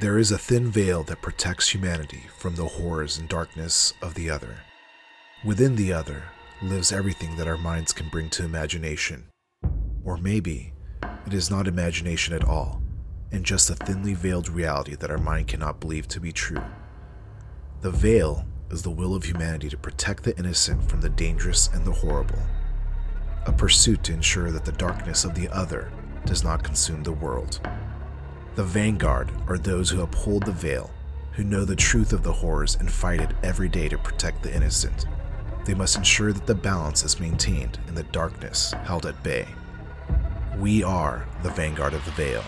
[0.00, 4.28] There is a thin veil that protects humanity from the horrors and darkness of the
[4.28, 4.56] other.
[5.44, 6.24] Within the other
[6.60, 9.28] lives everything that our minds can bring to imagination.
[10.02, 10.72] Or maybe
[11.24, 12.82] it is not imagination at all,
[13.30, 16.64] and just a thinly veiled reality that our mind cannot believe to be true.
[17.82, 21.84] The veil is the will of humanity to protect the innocent from the dangerous and
[21.84, 22.42] the horrible,
[23.46, 25.92] a pursuit to ensure that the darkness of the other
[26.26, 27.60] does not consume the world.
[28.54, 30.88] The vanguard are those who uphold the veil,
[31.32, 34.54] who know the truth of the horrors and fight it every day to protect the
[34.54, 35.06] innocent.
[35.64, 39.48] They must ensure that the balance is maintained in the darkness held at bay.
[40.56, 42.44] We are the vanguard of the veil.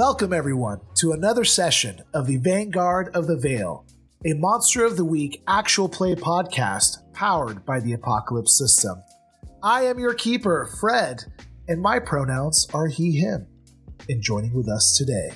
[0.00, 3.84] Welcome, everyone, to another session of the Vanguard of the Veil,
[4.24, 9.02] a Monster of the Week actual play podcast powered by the Apocalypse System.
[9.62, 11.24] I am your keeper, Fred,
[11.68, 13.46] and my pronouns are he, him.
[14.08, 15.32] And joining with us today,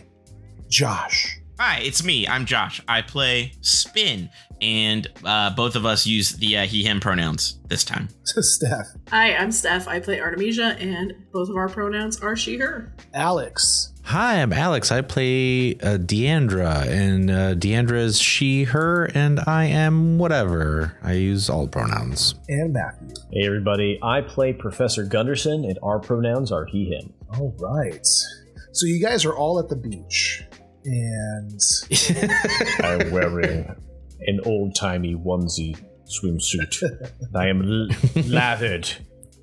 [0.70, 1.42] Josh.
[1.60, 2.26] Hi, it's me.
[2.26, 2.80] I'm Josh.
[2.88, 4.28] I play Spin,
[4.60, 8.08] and uh, both of us use the uh, he, him pronouns this time.
[8.24, 8.88] So Steph.
[9.10, 9.86] Hi, I'm Steph.
[9.86, 12.92] I play Artemisia, and both of our pronouns are she, her.
[13.12, 13.92] Alex.
[14.02, 14.90] Hi, I'm Alex.
[14.90, 20.98] I play uh, Deandra, and uh, Deandra is she, her, and I am whatever.
[21.04, 22.34] I use all pronouns.
[22.48, 23.14] And Matthew.
[23.32, 27.12] Hey everybody, I play Professor Gunderson, and our pronouns are he, him.
[27.32, 28.04] All right.
[28.72, 30.42] So you guys are all at the beach,
[30.84, 31.60] and
[32.80, 33.74] I'm wearing
[34.20, 37.12] an old timey onesie swimsuit.
[37.34, 37.88] I am l-
[38.26, 38.90] lathered.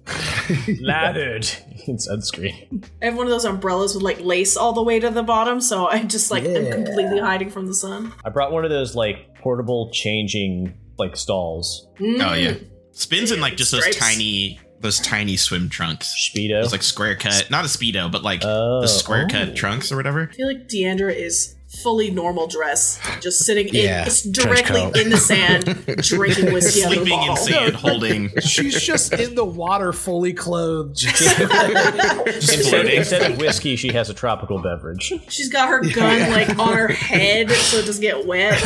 [0.81, 1.47] lathered
[1.85, 2.83] in sunscreen.
[3.01, 5.61] I have one of those umbrellas with like lace all the way to the bottom,
[5.61, 8.11] so I just like am completely hiding from the sun.
[8.25, 11.87] I brought one of those like portable changing like stalls.
[11.99, 12.29] Mm.
[12.29, 12.55] Oh yeah,
[12.91, 16.13] Spin's in like just those tiny, those tiny swim trunks.
[16.33, 16.61] Speedo.
[16.61, 19.53] Those like square cut, not a speedo, but like Oh, the square cut oh.
[19.53, 20.29] trunks or whatever.
[20.31, 25.09] I feel like Deandra is fully normal dress, just sitting Yeah, in, just directly in
[25.09, 25.63] the sand,
[26.03, 28.29] drinking whiskey out of the Sleeping in sand, holding.
[28.41, 30.97] she's just in the water, fully clothed.
[30.97, 32.97] Just instead, floating.
[32.97, 35.13] instead of whiskey, she has a tropical beverage.
[35.29, 38.61] She's got her gun like on her head so it doesn't get wet,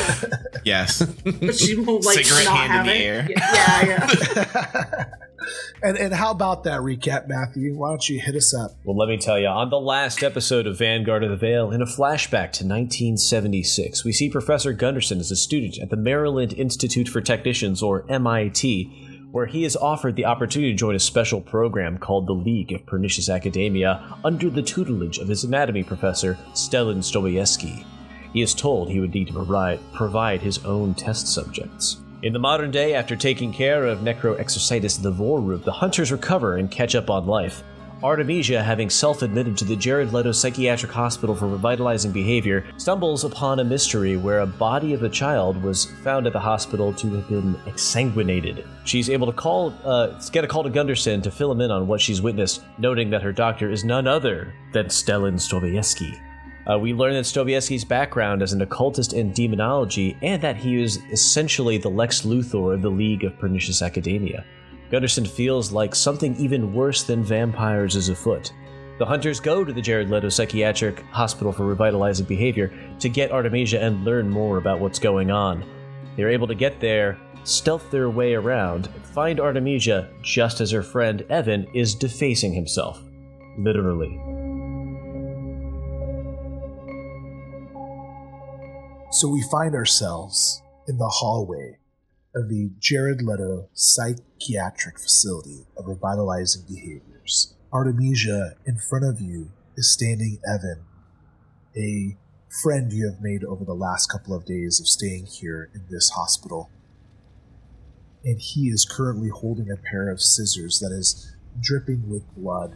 [0.64, 3.02] Yes, but she won't like Cigarette not hand in have the it.
[3.03, 3.28] air.
[3.30, 5.06] Yeah, yeah.
[5.84, 7.76] And and how about that recap, Matthew?
[7.76, 8.72] Why don't you hit us up?
[8.84, 11.82] Well, let me tell you, on the last episode of Vanguard of the Veil, in
[11.82, 17.08] a flashback to 1976, we see Professor Gunderson as a student at the Maryland Institute
[17.08, 21.98] for Technicians, or MIT, where he is offered the opportunity to join a special program
[21.98, 27.86] called the League of Pernicious Academia under the tutelage of his anatomy professor, Stellan Stobayevsky.
[28.32, 31.98] He is told he would need to provide, provide his own test subjects.
[32.25, 36.96] In the modern day, after taking care of Necroexercitus Livorum, the hunters recover and catch
[36.96, 37.62] up on life.
[38.02, 43.59] Artemisia, having self admitted to the Jared Leto Psychiatric Hospital for revitalizing behavior, stumbles upon
[43.59, 47.30] a mystery where a body of a child was found at the hospital to have
[47.30, 48.66] been exsanguinated.
[48.85, 51.85] She's able to call, uh, get a call to Gunderson to fill him in on
[51.85, 56.19] what she's witnessed, noting that her doctor is none other than Stellan Stobayevsky.
[56.70, 60.98] Uh, we learn that Sobieski's background as an occultist in demonology, and that he is
[61.12, 64.44] essentially the Lex Luthor of the League of Pernicious Academia.
[64.90, 68.52] Gunderson feels like something even worse than vampires is afoot.
[68.98, 73.82] The hunters go to the Jared Leto Psychiatric Hospital for Revitalizing Behavior to get Artemisia
[73.82, 75.66] and learn more about what's going on.
[76.16, 81.26] They're able to get there, stealth their way around, find Artemisia just as her friend
[81.30, 83.03] Evan is defacing himself.
[83.58, 84.34] Literally.
[89.16, 91.78] So we find ourselves in the hallway
[92.36, 97.53] of the Jared Leto Psychiatric Facility of Revitalizing Behaviors.
[97.72, 100.84] Artemisia, in front of you, is standing Evan,
[101.78, 102.17] a
[102.62, 106.09] friend you have made over the last couple of days of staying here in this
[106.09, 106.70] hospital.
[108.26, 112.76] And he is currently holding a pair of scissors that is dripping with blood.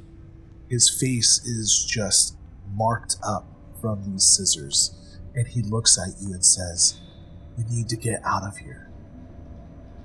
[0.70, 2.38] His face is just
[2.74, 3.46] marked up
[3.82, 4.96] from these scissors
[5.40, 7.00] and he looks at you and says,
[7.58, 8.90] We need to get out of here.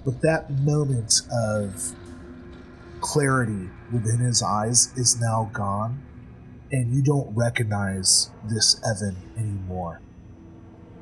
[0.05, 1.93] But that moment of
[3.01, 6.01] clarity within his eyes is now gone,
[6.71, 10.01] and you don't recognize this Evan anymore.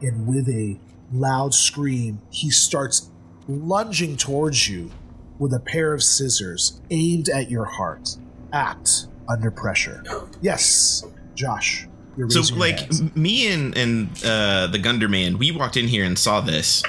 [0.00, 0.80] And with a
[1.12, 3.10] loud scream, he starts
[3.46, 4.90] lunging towards you
[5.38, 8.16] with a pair of scissors aimed at your heart.
[8.50, 10.02] Act under pressure.
[10.40, 11.04] Yes.
[11.34, 11.86] Josh,
[12.16, 13.16] So raising your like hands.
[13.16, 16.82] me and and uh, the Gunderman, we walked in here and saw this.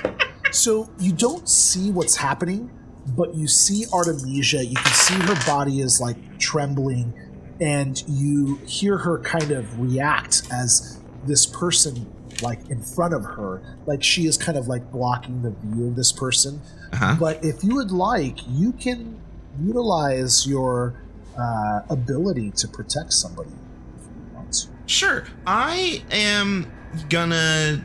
[0.51, 2.69] So you don't see what's happening,
[3.07, 4.63] but you see Artemisia.
[4.63, 7.13] You can see her body is like trembling,
[7.59, 12.11] and you hear her kind of react as this person,
[12.41, 15.95] like in front of her, like she is kind of like blocking the view of
[15.95, 16.61] this person.
[16.91, 17.15] Uh-huh.
[17.19, 19.19] But if you would like, you can
[19.61, 21.01] utilize your
[21.37, 23.49] uh, ability to protect somebody
[23.97, 24.67] if you want to.
[24.85, 26.71] Sure, I am
[27.09, 27.83] gonna.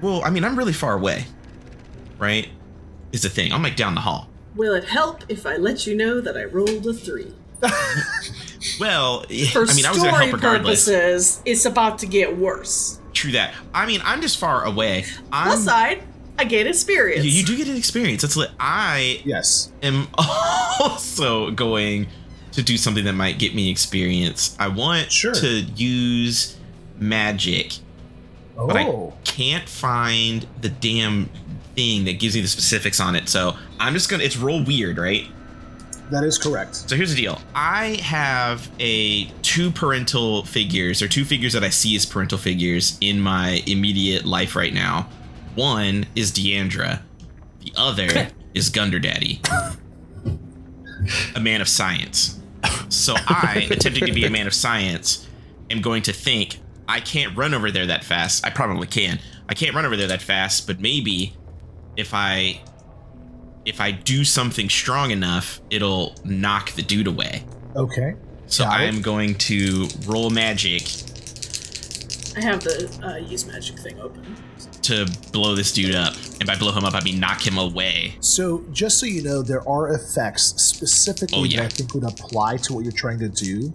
[0.00, 1.24] Well, I mean, I'm really far away,
[2.18, 2.48] right?
[3.12, 3.52] Is the thing.
[3.52, 4.28] I'm like down the hall.
[4.56, 7.32] Will it help if I let you know that I rolled a three?
[8.78, 9.22] Well,
[9.52, 10.84] For I mean, I was gonna help regardless.
[10.86, 13.00] purposes, it's about to get worse.
[13.12, 13.54] True that.
[13.74, 15.04] I mean, I'm just far away.
[15.32, 16.02] I'm, Plus side,
[16.38, 17.24] I gain experience.
[17.24, 18.22] you, you do get an experience.
[18.22, 18.50] That's lit.
[18.60, 19.72] I Yes.
[19.82, 20.06] am
[20.80, 22.06] also going
[22.52, 24.56] to do something that might get me experience.
[24.58, 25.34] I want Sure.
[25.34, 26.56] to use
[26.98, 27.74] magic,
[28.56, 28.66] Oh.
[28.66, 29.14] but I oh.
[29.24, 31.30] can't find the damn
[31.74, 33.28] thing that gives me the specifics on it.
[33.28, 34.22] So I'm just gonna.
[34.22, 35.26] It's real weird, right?
[36.10, 36.74] that is correct.
[36.74, 37.40] So here's the deal.
[37.54, 42.98] I have a two parental figures or two figures that I see as parental figures
[43.00, 45.08] in my immediate life right now.
[45.54, 47.00] One is Deandra.
[47.64, 49.40] The other is Gunder Daddy.
[51.34, 52.38] A man of science.
[52.92, 55.26] So I, attempting to be a man of science,
[55.70, 56.58] am going to think
[56.88, 58.46] I can't run over there that fast.
[58.46, 59.18] I probably can.
[59.48, 61.34] I can't run over there that fast, but maybe
[61.96, 62.60] if I
[63.64, 67.44] if I do something strong enough, it'll knock the dude away.
[67.76, 68.14] Okay.
[68.46, 70.82] So I am going to roll magic
[72.36, 74.36] I have the uh, use magic thing open.
[74.84, 76.14] To blow this dude up.
[76.40, 78.14] And by blow him up, I mean knock him away.
[78.20, 81.62] So, just so you know, there are effects specifically Oh, yeah.
[81.62, 83.72] that I think would apply to what you're trying to do.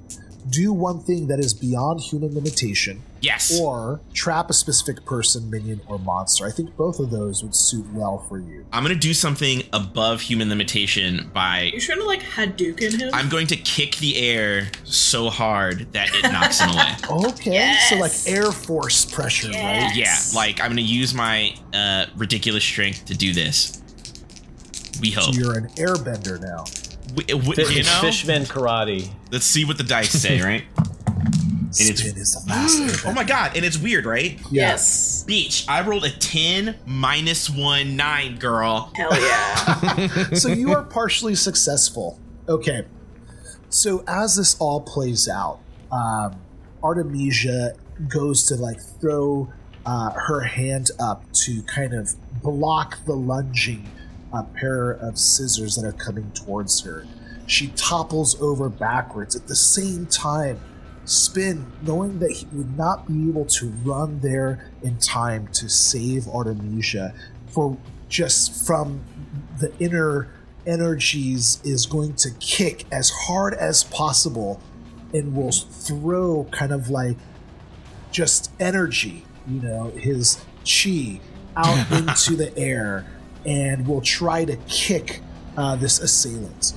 [0.49, 3.59] Do one thing that is beyond human limitation, Yes.
[3.59, 6.45] or trap a specific person, minion, or monster.
[6.45, 8.65] I think both of those would suit well for you.
[8.71, 11.69] I'm going to do something above human limitation by.
[11.73, 13.09] You're trying to like Hadouken him?
[13.13, 16.93] I'm going to kick the air so hard that it knocks him away.
[17.29, 19.91] Okay, so like Air Force pressure, right?
[19.95, 23.81] Yeah, like I'm going to use my uh, ridiculous strength to do this.
[25.01, 26.65] We So you're an airbender now.
[27.15, 29.09] We- we- Fi- you know, Fishman karate.
[29.31, 30.63] let's see what the dice say, right?
[31.79, 33.09] it's- Spin is the fast airbender.
[33.09, 34.39] oh my god, and it's weird, right?
[34.51, 35.23] Yes.
[35.23, 38.91] Beach, I rolled a 10 minus 1 9, girl.
[38.95, 40.27] Hell yeah.
[40.33, 42.19] so you are partially successful.
[42.49, 42.85] Okay.
[43.69, 45.59] So as this all plays out,
[45.91, 46.35] um,
[46.83, 47.73] Artemisia
[48.07, 49.51] goes to like throw
[49.85, 53.89] uh, her hand up to kind of block the lunging
[54.33, 57.05] uh, pair of scissors that are coming towards her.
[57.45, 60.59] She topples over backwards at the same time.
[61.05, 66.27] Spin, knowing that he would not be able to run there in time to save
[66.27, 67.13] Artemisia,
[67.47, 67.77] for
[68.09, 69.01] just from
[69.59, 70.29] the inner
[70.65, 74.59] energies is going to kick as hard as possible
[75.13, 77.15] and will throw kind of like
[78.11, 81.21] just energy, you know, his chi
[81.55, 83.05] out into the air
[83.45, 85.21] and will try to kick
[85.57, 86.73] uh, this assailant.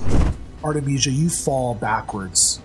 [0.62, 2.60] Artemisia, you fall backwards.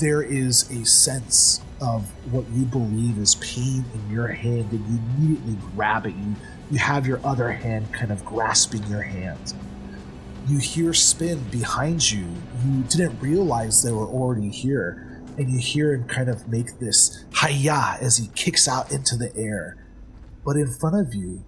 [0.00, 5.00] There is a sense of what you believe is pain in your hand, and you
[5.18, 6.14] immediately grab it.
[6.14, 6.36] You
[6.70, 9.52] you have your other hand kind of grasping your hand.
[10.48, 12.26] You hear spin behind you.
[12.64, 17.24] You didn't realize they were already here, and you hear him kind of make this
[17.38, 19.76] hiya as he kicks out into the air.
[20.46, 21.44] But in front of you,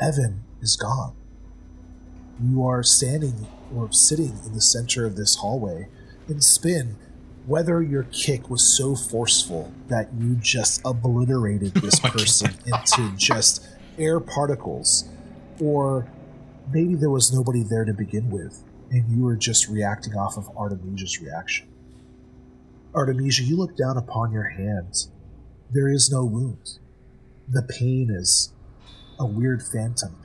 [0.00, 1.14] Evan is gone.
[2.42, 5.88] You are standing or sitting in the center of this hallway,
[6.28, 6.96] and spin.
[7.46, 13.66] Whether your kick was so forceful that you just obliterated this oh person into just
[13.98, 15.08] air particles,
[15.60, 16.06] or
[16.72, 20.48] maybe there was nobody there to begin with, and you were just reacting off of
[20.56, 21.66] Artemisia's reaction.
[22.94, 25.06] Artemisia, you look down upon your hand.
[25.70, 26.78] There is no wound.
[27.48, 28.52] The pain is
[29.18, 30.16] a weird phantom.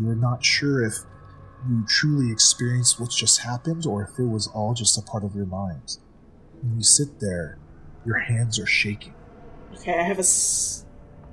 [0.00, 0.94] You're not sure if
[1.68, 5.34] you truly experienced what just happened or if it was all just a part of
[5.34, 5.98] your mind.
[6.62, 7.58] When you sit there,
[8.04, 9.14] your hands are shaking.
[9.74, 10.24] Okay, I have a,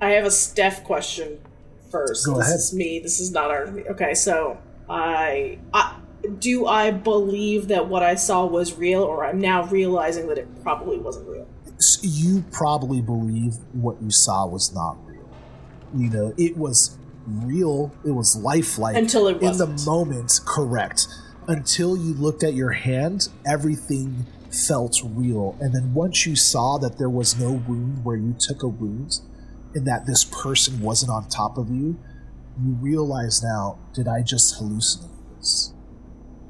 [0.04, 1.38] I have a Steph question
[1.90, 2.26] first.
[2.26, 2.56] Go this ahead.
[2.56, 2.98] is me.
[2.98, 3.66] This is not our.
[3.90, 5.96] Okay, so I, I
[6.38, 10.48] do I believe that what I saw was real, or I'm now realizing that it
[10.62, 11.46] probably wasn't real.
[12.02, 15.28] You probably believe what you saw was not real.
[15.96, 18.96] You know, it was real, it was lifelike.
[18.96, 21.06] Until it was In the moment, correct.
[21.46, 25.56] Until you looked at your hand, everything felt real.
[25.60, 29.20] And then once you saw that there was no wound where you took a wound
[29.74, 31.98] and that this person wasn't on top of you,
[32.62, 35.74] you realize now, did I just hallucinate this?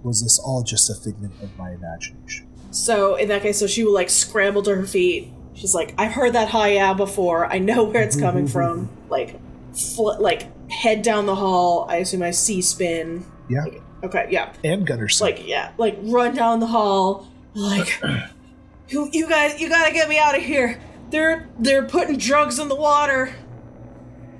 [0.02, 2.46] Was this all just a figment of my imagination?
[2.70, 5.32] So in that case, so she will like scramble to her feet.
[5.54, 7.46] She's like, I've heard that hi yeah before.
[7.50, 8.90] I know where it's coming from.
[9.14, 9.38] Like,
[9.76, 11.86] fl- like head down the hall.
[11.88, 13.24] I assume I see spin.
[13.48, 13.64] Yeah.
[14.02, 14.52] Okay, yeah.
[14.62, 15.26] And Gunderson.
[15.26, 17.26] Like yeah, like run down the hall.
[17.54, 18.02] Like,
[18.88, 20.80] you you guys, you gotta get me out of here.
[21.10, 23.34] They're they're putting drugs in the water.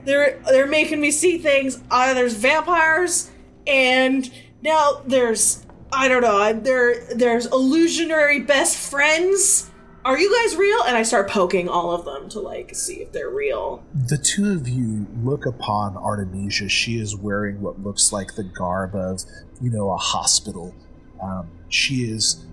[0.04, 1.80] They're they're making me see things.
[1.90, 3.30] Uh, there's vampires,
[3.66, 4.30] and
[4.62, 6.52] now there's I don't know.
[6.52, 9.70] There there's illusionary best friends.
[10.04, 10.82] Are you guys real?
[10.82, 13.82] And I start poking all of them to like see if they're real.
[13.94, 16.68] the two of you look upon Artemisia.
[16.68, 19.23] She is wearing what looks like the garb of,
[19.62, 20.75] you know, a hospital.
[21.23, 22.44] Um, she is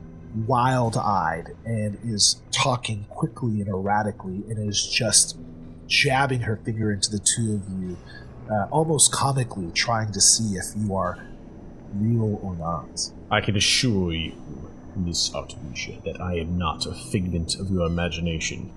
[0.48, 5.38] wild eyed and is talking quickly and erratically and is just
[5.88, 7.98] jabbing her finger into the two of you,
[8.50, 11.18] uh, almost comically trying to see if you are
[11.96, 13.12] real or not.
[13.30, 14.32] I can assure you,
[15.06, 18.72] Miss Artemisia, that I am not a figment of your imagination.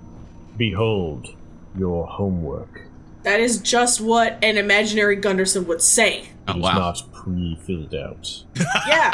[0.56, 1.28] Behold
[1.76, 2.82] your homework.
[3.24, 6.28] That is just what an imaginary Gunderson would say.
[6.46, 6.78] Oh, It is wow.
[6.78, 8.44] not pre-filled out.
[8.86, 9.12] Yeah.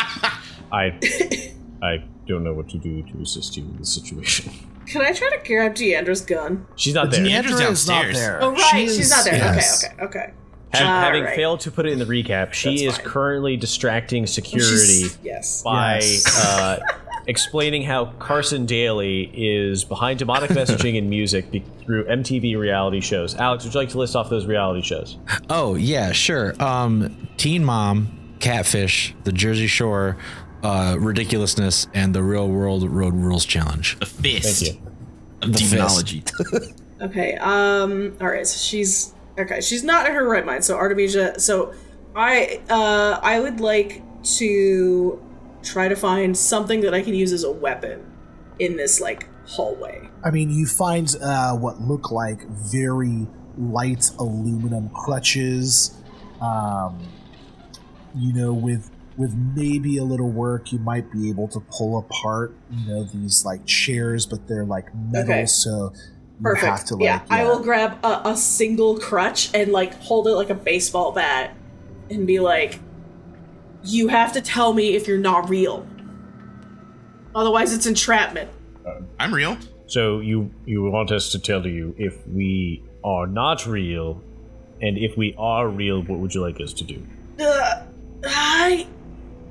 [0.73, 0.99] I,
[1.83, 4.53] I don't know what to do to assist you in this situation.
[4.87, 6.67] Can I try to grab Deandra's gun?
[6.77, 7.21] She's not there.
[7.25, 8.17] Deandra's Deandra is not downstairs.
[8.17, 8.43] there.
[8.43, 9.35] Oh right, She she's not there.
[9.35, 9.85] yes.
[9.85, 10.33] Okay, okay, okay.
[10.75, 11.35] Ha- All having right.
[11.35, 13.07] failed to put it in the recap, she That's is fine.
[13.07, 15.63] currently distracting security yes.
[15.63, 16.47] by Yes.
[16.47, 16.79] uh,
[17.31, 23.35] explaining how Carson Daly is behind demonic messaging and music be- through MTV reality shows.
[23.37, 25.17] Alex, would you like to list off those reality shows?
[25.49, 26.61] Oh yeah, sure.
[26.63, 30.17] Um, Teen Mom, Catfish, The Jersey Shore,
[30.63, 33.99] uh, Ridiculousness, and the Real World Road Rules Challenge.
[34.01, 34.91] The fist Thank you.
[35.43, 35.71] of The fist.
[35.71, 36.25] demonology.
[37.01, 37.35] Okay.
[37.37, 38.15] Um.
[38.21, 38.47] All right.
[38.47, 39.63] So she's okay.
[39.63, 40.63] She's not in her right mind.
[40.67, 41.41] So Artemisia.
[41.41, 41.73] So
[42.15, 42.61] I.
[42.69, 43.19] Uh.
[43.23, 44.03] I would like
[44.37, 45.19] to
[45.63, 48.05] try to find something that I can use as a weapon
[48.59, 50.09] in this like hallway.
[50.25, 53.27] I mean, you find uh, what look like very
[53.59, 55.97] light aluminum crutches.
[56.41, 56.99] Um,
[58.15, 62.55] you know, with with maybe a little work, you might be able to pull apart.
[62.71, 65.47] You know, these like chairs, but they're like metal, Okay.
[65.47, 66.65] so you Perfect.
[66.67, 67.05] have to like.
[67.05, 71.13] yeah, I will grab a, a single crutch and like hold it like a baseball
[71.13, 71.55] bat
[72.09, 72.81] and be like,
[73.85, 75.87] "You have to tell me if you're not real.
[77.35, 78.51] Otherwise, it's entrapment."
[79.19, 79.57] I'm real.
[79.87, 84.23] So you you want us to tell you if we are not real,
[84.81, 87.07] and if we are real, what would you like us to do?
[87.39, 87.83] Uh,
[88.25, 88.87] I.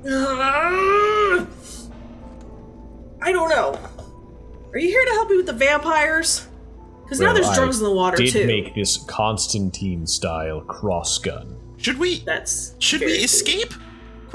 [0.08, 1.46] Uh,
[3.22, 3.78] I don't know.
[4.72, 6.46] Are you here to help me with the vampires?
[7.02, 8.38] Because now Well, there's I drugs in the water Did too.
[8.40, 11.56] Did make this Constantine style cross gun.
[11.76, 12.20] Should we?
[12.20, 13.26] That's Should very we cool.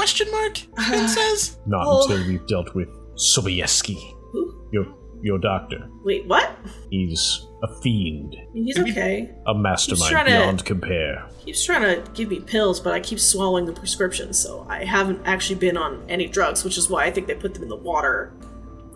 [0.04, 0.28] Escape?
[0.28, 0.58] Question mark.
[0.88, 1.58] Spin says.
[1.66, 2.04] Not Oh.
[2.04, 3.98] until we've dealt with Sobieski,
[4.32, 4.68] Who?
[4.72, 4.86] your
[5.22, 5.90] your doctor.
[6.04, 6.52] Wait, what?
[6.92, 9.32] He's a fiend, He's okay.
[9.48, 11.26] a mastermind trying to- beyond compare.
[11.44, 15.22] He's trying to give me pills, but I keep swallowing the prescriptions, so I haven't
[15.26, 17.76] actually been on any drugs, which is why I think they put them in the
[17.76, 18.34] water.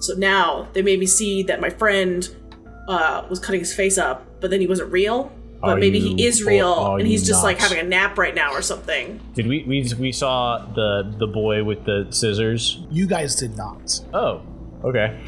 [0.02, 2.28] So now they made me see that my friend
[2.88, 5.32] uh, was cutting his face up, but then he wasn't real.
[5.62, 8.18] But Are maybe he is real, are and he's you just like having a nap
[8.18, 9.20] right now or something.
[9.34, 12.82] Did we we we saw the the boy with the scissors?
[12.90, 14.00] You guys did not.
[14.14, 14.42] Oh,
[14.86, 15.20] okay.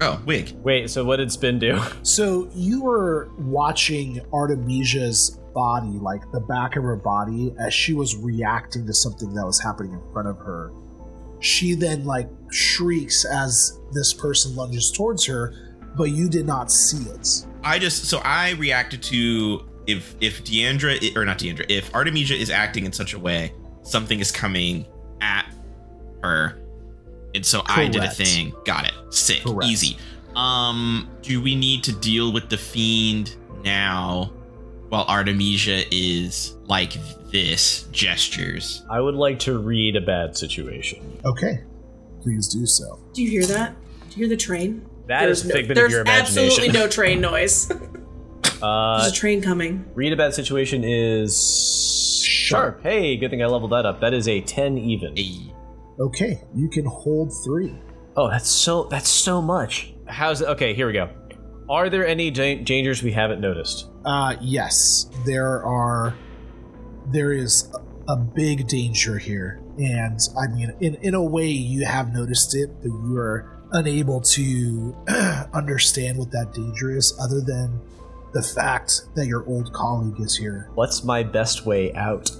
[0.00, 0.52] Oh, wig.
[0.62, 1.80] Wait, so what did Spin do?
[2.02, 8.16] So you were watching Artemisia's body, like the back of her body, as she was
[8.16, 10.72] reacting to something that was happening in front of her.
[11.40, 15.54] She then like shrieks as this person lunges towards her,
[15.96, 17.46] but you did not see it.
[17.64, 22.50] I just so I reacted to if if Deandra or not Deandra if Artemisia is
[22.50, 24.86] acting in such a way something is coming
[25.20, 25.44] at
[26.22, 26.60] her,
[27.34, 28.52] and so I did a thing.
[28.64, 28.92] Got it.
[29.12, 29.42] Sick.
[29.42, 29.64] Correct.
[29.70, 29.96] Easy.
[30.36, 34.32] Um, do we need to deal with the fiend now,
[34.88, 36.92] while Artemisia is like
[37.30, 38.84] this gestures?
[38.90, 41.18] I would like to read a bad situation.
[41.24, 41.64] Okay,
[42.22, 42.98] please do so.
[43.14, 43.74] Do you hear that?
[44.10, 44.88] Do you hear the train?
[45.08, 46.44] That is There's a no- figment of there's your imagination.
[46.46, 47.70] absolutely no train noise.
[48.62, 49.84] Uh, There's a train coming.
[49.94, 52.82] read a bad situation is sharp.
[52.82, 54.00] Hey, good thing I leveled that up.
[54.00, 55.18] That is a ten even.
[55.18, 55.52] A
[56.00, 57.74] Okay, you can hold three.
[58.16, 59.92] Oh, that's so that's so much.
[60.06, 60.48] How's it?
[60.48, 61.10] Okay, here we go.
[61.70, 63.86] Are there any da- dangers we haven't noticed?
[64.04, 66.14] Uh, yes, there are.
[67.12, 67.72] There is
[68.08, 72.70] a big danger here, and I mean, in in a way, you have noticed it,
[72.82, 74.94] but you are unable to
[75.54, 77.80] understand what that danger is, other than
[78.32, 80.70] the fact that your old colleague is here.
[80.74, 82.30] What's my best way out?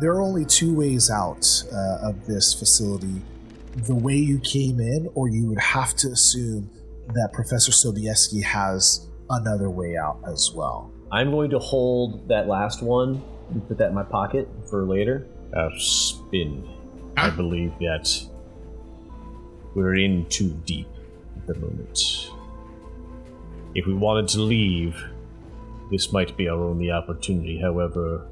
[0.00, 3.22] There are only two ways out uh, of this facility
[3.76, 6.70] the way you came in, or you would have to assume
[7.14, 10.92] that Professor Sobieski has another way out as well.
[11.10, 15.26] I'm going to hold that last one and put that in my pocket for later.
[15.56, 16.68] Uh, spin.
[17.16, 18.26] I believe that
[19.74, 20.88] we're in too deep
[21.36, 22.30] at the moment.
[23.74, 25.02] If we wanted to leave,
[25.92, 27.60] this might be our only opportunity.
[27.60, 28.26] However,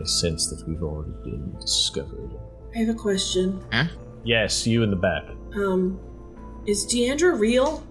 [0.00, 2.30] I sense that we've already been discovered.
[2.74, 3.62] I have a question.
[3.70, 3.84] Huh?
[4.24, 5.24] Yes, you in the back.
[5.54, 6.00] Um,
[6.66, 7.86] is Deandra real,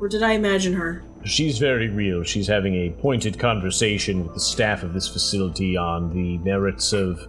[0.00, 1.04] or did I imagine her?
[1.24, 2.22] She's very real.
[2.22, 7.28] She's having a pointed conversation with the staff of this facility on the merits of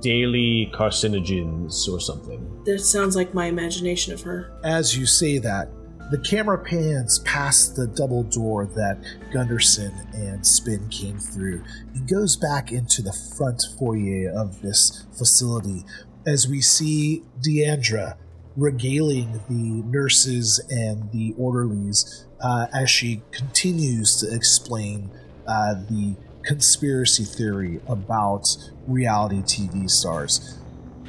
[0.00, 2.62] daily carcinogens or something.
[2.64, 4.52] That sounds like my imagination of her.
[4.62, 5.70] As you say that,
[6.10, 8.98] the camera pans past the double door that
[9.30, 11.62] Gunderson and Spin came through
[11.94, 15.84] and goes back into the front foyer of this facility
[16.26, 18.16] as we see Deandra
[18.56, 25.10] regaling the nurses and the orderlies uh, as she continues to explain
[25.46, 30.58] uh, the conspiracy theory about reality TV stars.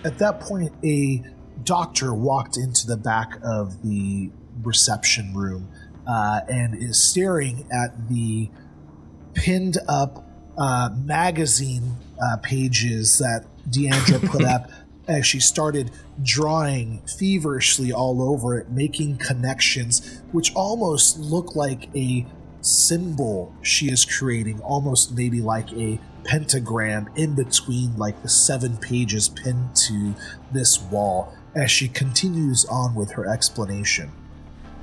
[0.03, 1.23] At that point, a
[1.63, 4.31] doctor walked into the back of the
[4.63, 5.69] reception room
[6.07, 8.49] uh, and is staring at the
[9.33, 10.25] pinned up
[10.57, 14.69] uh, magazine uh, pages that Deandra put up
[15.07, 22.25] as she started drawing feverishly all over it, making connections which almost look like a
[22.61, 29.29] symbol she is creating, almost maybe like a pentagram in between like the seven pages
[29.29, 30.13] pinned to
[30.51, 34.11] this wall as she continues on with her explanation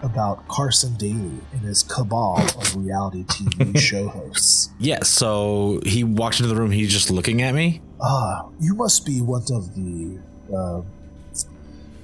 [0.02, 4.70] about Carson Daly and his cabal of reality TV show hosts.
[4.78, 7.80] Yeah, so he walked into the room, he's just looking at me.
[8.02, 10.18] Ah, you must be one of the.
[10.54, 10.82] Uh,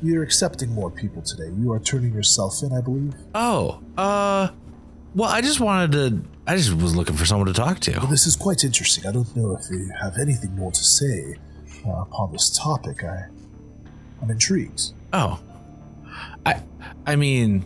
[0.03, 1.49] you're accepting more people today.
[1.57, 3.15] You are turning yourself in, I believe.
[3.37, 4.49] Oh, uh,
[5.15, 8.07] well, I just wanted to, I just was looking for someone to talk Well, to.
[8.09, 9.07] this is quite interesting.
[9.07, 11.37] I don't know if you have anything more to say
[11.87, 13.05] uh, upon this topic.
[13.05, 13.27] I,
[14.21, 14.91] I'm intrigued.
[15.13, 15.39] Oh,
[16.45, 16.61] I,
[17.07, 17.65] I mean,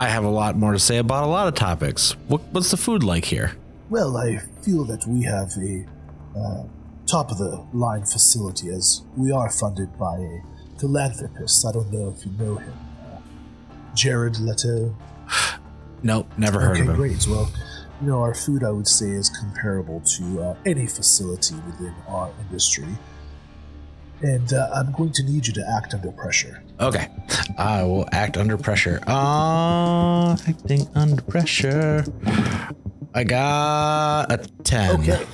[0.00, 2.12] I have a lot more to say about a lot of topics.
[2.26, 3.52] What, what's the food like here?
[3.90, 5.84] Well, I feel that we have a
[6.34, 6.62] uh,
[7.06, 10.40] top of the line facility as we are funded by a
[10.78, 11.66] philanthropist.
[11.66, 12.72] I don't know if you know him.
[13.12, 13.18] Uh,
[13.94, 14.96] Jared Leto.
[16.02, 16.96] Nope, never heard okay, of him.
[16.96, 17.26] great.
[17.28, 17.52] Well,
[18.00, 22.30] you know, our food, I would say, is comparable to uh, any facility within our
[22.40, 22.86] industry.
[24.22, 26.62] And uh, I'm going to need you to act under pressure.
[26.78, 27.08] Okay,
[27.56, 29.00] I will act under pressure.
[29.06, 32.04] Uh, acting under pressure.
[33.14, 35.00] I got a ten.
[35.00, 35.26] Okay.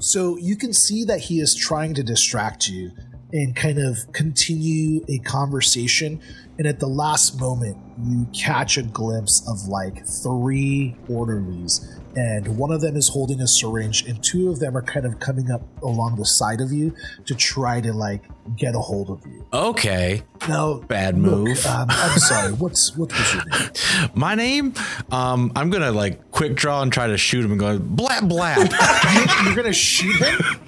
[0.00, 2.92] So you can see that he is trying to distract you
[3.32, 6.20] and kind of continue a conversation.
[6.58, 11.98] And at the last moment, you catch a glimpse of like three orderlies.
[12.14, 15.18] And one of them is holding a syringe, and two of them are kind of
[15.18, 16.94] coming up along the side of you
[17.24, 18.22] to try to like
[18.56, 19.46] get a hold of you.
[19.52, 21.66] Okay, Now, bad look, move.
[21.66, 22.52] um, I'm sorry.
[22.52, 24.10] What's what was your name?
[24.14, 24.74] My name,
[25.10, 29.44] um, I'm gonna like quick draw and try to shoot him and go blap blap.
[29.46, 30.58] You're gonna shoot him?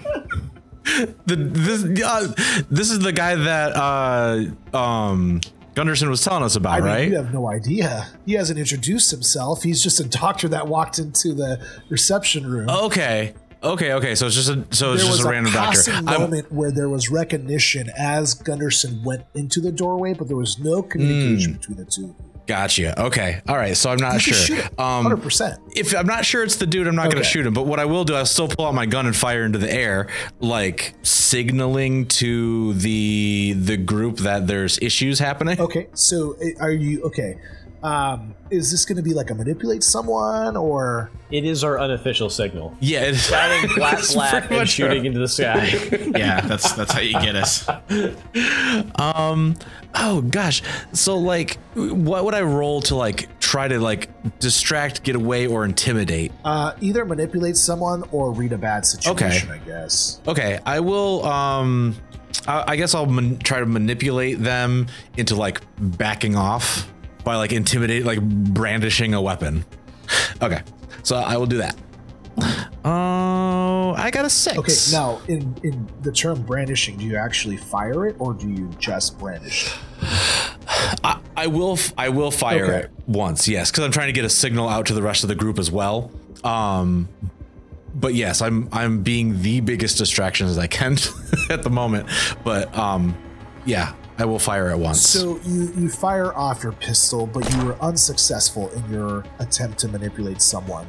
[1.27, 2.33] the this uh,
[2.71, 4.45] this is the guy that uh
[4.77, 5.41] um
[5.75, 7.09] Gunderson was telling us about, I mean, right?
[7.09, 8.09] you have no idea.
[8.27, 9.63] He hasn't introduced himself.
[9.63, 12.69] He's just a doctor that walked into the reception room.
[12.69, 13.35] Okay.
[13.63, 14.15] Okay, okay.
[14.15, 15.79] So it's just a so it's there just was a a, random doctor.
[15.79, 20.37] passing I'm- moment where there was recognition as Gunderson went into the doorway, but there
[20.37, 21.59] was no communication hmm.
[21.59, 22.15] between the two.
[22.47, 23.01] Gotcha.
[23.05, 23.41] Okay.
[23.49, 23.77] All right.
[23.77, 24.57] So I'm not You can sure.
[24.57, 25.59] shoot him, Um, 100%.
[25.77, 27.55] if I'm not sure it's the dude, I'm not going to shoot him.
[27.55, 29.73] But what I will do, I'll still pull out my gun and fire into the
[29.73, 30.09] air,
[30.41, 35.59] like signaling to the the group that there's issues happening.
[35.61, 37.37] Okay, so uh, are you okay?
[37.83, 42.31] Um, is this going to be like a manipulate someone or It is our unofficial
[42.31, 42.75] signal.
[42.81, 43.01] Yeah.
[43.09, 45.67] It's, Shouting blap it's blap and much shooting into the sky.
[46.19, 47.69] Yeah, that's that's how you get us.
[48.99, 49.57] Um.
[49.95, 50.63] Oh gosh.
[50.93, 54.09] So like, what would I roll to like try to like
[54.41, 56.33] distract, get away, or intimidate?
[56.45, 59.49] uh, either manipulate someone or read a bad situation?
[59.51, 59.55] okay.
[59.55, 60.21] I guess.
[60.27, 61.25] Okay, I will.
[61.25, 61.95] Um,
[62.49, 66.91] I, I guess I'll man- try to manipulate them into like backing off
[67.23, 69.65] by like intimidate, like brandishing a weapon.
[70.43, 70.61] Okay,
[71.03, 71.77] so I will do that.
[72.85, 74.59] Oh, I got a six.
[74.59, 78.69] Okay, now in in the term brandishing, do you actually fire it or do you
[78.79, 79.67] just brandish?
[79.67, 79.79] it?
[81.03, 81.79] I, I will.
[81.97, 82.79] I will fire Okay.
[82.87, 83.49] it once.
[83.49, 85.59] Yes, because I'm trying to get a signal out to the rest of the group
[85.59, 86.11] as well.
[86.43, 87.09] Um,
[87.95, 90.97] but yes, I'm I'm being the biggest distraction as I can
[91.51, 92.09] at the moment.
[92.45, 93.17] But um,
[93.65, 95.01] yeah, I will fire it once.
[95.01, 99.89] So you, you fire off your pistol, but you were unsuccessful in your attempt to
[99.89, 100.87] manipulate someone.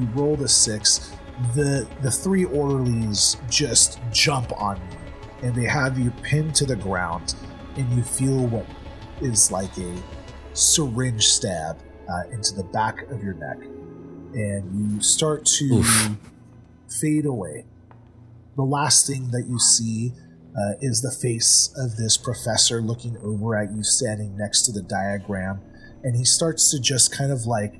[0.00, 1.12] You roll a six.
[1.54, 6.76] The the three orderlies just jump on you, and they have you pinned to the
[6.76, 7.34] ground,
[7.76, 8.66] and you feel what
[9.20, 9.94] is like a
[10.54, 11.78] syringe stab
[12.10, 13.58] uh, into the back of your neck,
[14.34, 16.16] and you start to Oof.
[17.00, 17.66] fade away.
[18.56, 20.12] The last thing that you see
[20.58, 24.82] uh, is the face of this professor looking over at you standing next to the
[24.82, 25.60] diagram
[26.02, 27.79] and he starts to just kind of like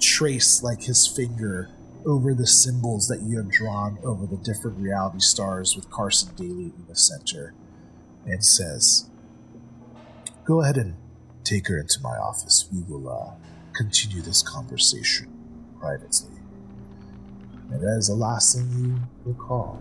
[0.00, 1.70] trace like his finger
[2.06, 6.72] over the symbols that you have drawn over the different reality stars with carson daly
[6.76, 7.52] in the center
[8.24, 9.10] and says
[10.44, 10.96] go ahead and
[11.44, 12.68] take her into my office.
[12.72, 13.32] We will uh,
[13.74, 15.28] continue this conversation
[15.80, 16.36] privately.
[17.70, 19.80] And that is the last thing you recall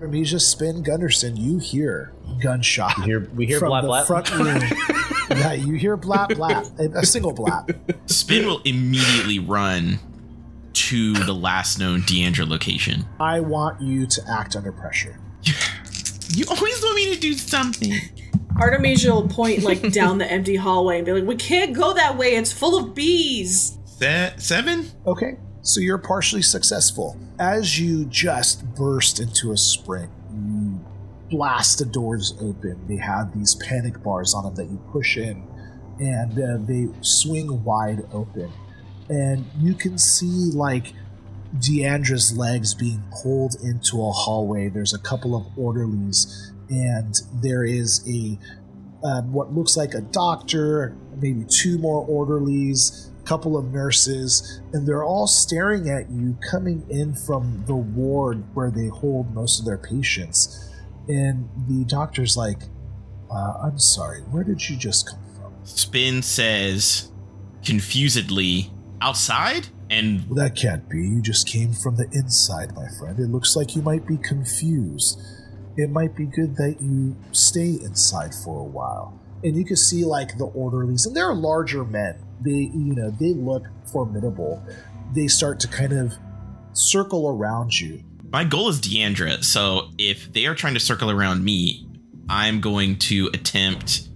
[0.00, 2.98] Artemisia Spin Gunderson, you hear gunshot.
[2.98, 4.06] We hear we hear from blap the blap.
[4.06, 4.62] front room.
[5.40, 7.76] yeah, you hear blap blap, a, a single blap.
[8.08, 9.98] Spin will immediately run
[10.74, 13.06] to the last known Deandra location.
[13.18, 15.18] I want you to act under pressure.
[16.30, 17.90] You always want me to do something.
[18.60, 22.18] Artemisia will point like down the empty hallway and be like, "We can't go that
[22.18, 22.36] way.
[22.36, 24.90] It's full of bees." Se- seven?
[25.06, 27.14] Okay, so you're partially successful.
[27.38, 30.80] As you just burst into a sprint, you
[31.28, 32.80] blast the doors open.
[32.88, 35.46] They have these panic bars on them that you push in,
[36.00, 38.50] and uh, they swing wide open.
[39.10, 40.94] And you can see, like,
[41.58, 44.70] Deandra's legs being pulled into a hallway.
[44.70, 48.38] There's a couple of orderlies, and there is a
[49.04, 55.04] um, what looks like a doctor, maybe two more orderlies, couple of nurses, and they're
[55.04, 59.76] all staring at you coming in from the ward where they hold most of their
[59.76, 60.70] patients.
[61.08, 62.62] And the doctor's like,
[63.30, 65.52] uh, I'm sorry, where did you just come from?
[65.64, 67.10] Spin says
[67.62, 68.70] confusedly,
[69.02, 69.68] outside?
[69.90, 70.98] And Well, that can't be.
[70.98, 73.18] You just came from the inside, my friend.
[73.18, 75.20] It looks like you might be confused.
[75.76, 79.18] It might be good that you stay inside for a while.
[79.44, 82.16] And you can see like the orderlies, and they're larger men.
[82.40, 84.62] They, you know, they look formidable.
[85.14, 86.12] They start to kind of
[86.72, 88.02] circle around you.
[88.30, 91.88] my goal is Deandra, so if they are trying to circle around me,
[92.28, 94.08] I'm going to attempt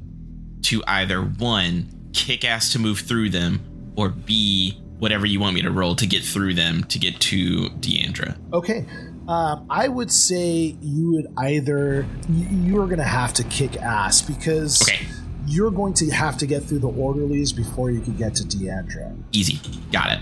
[0.64, 5.62] to either one, kick ass to move through them, or B, whatever you want me
[5.62, 8.36] to roll to get through them to get to Deandra.
[8.52, 8.84] Okay.
[9.28, 13.76] Um, I would say you would either you, you are going to have to kick
[13.76, 15.06] ass because Okay.
[15.46, 19.16] You're going to have to get through the orderlies before you can get to Deandra.
[19.32, 19.60] Easy.
[19.90, 20.20] Got it.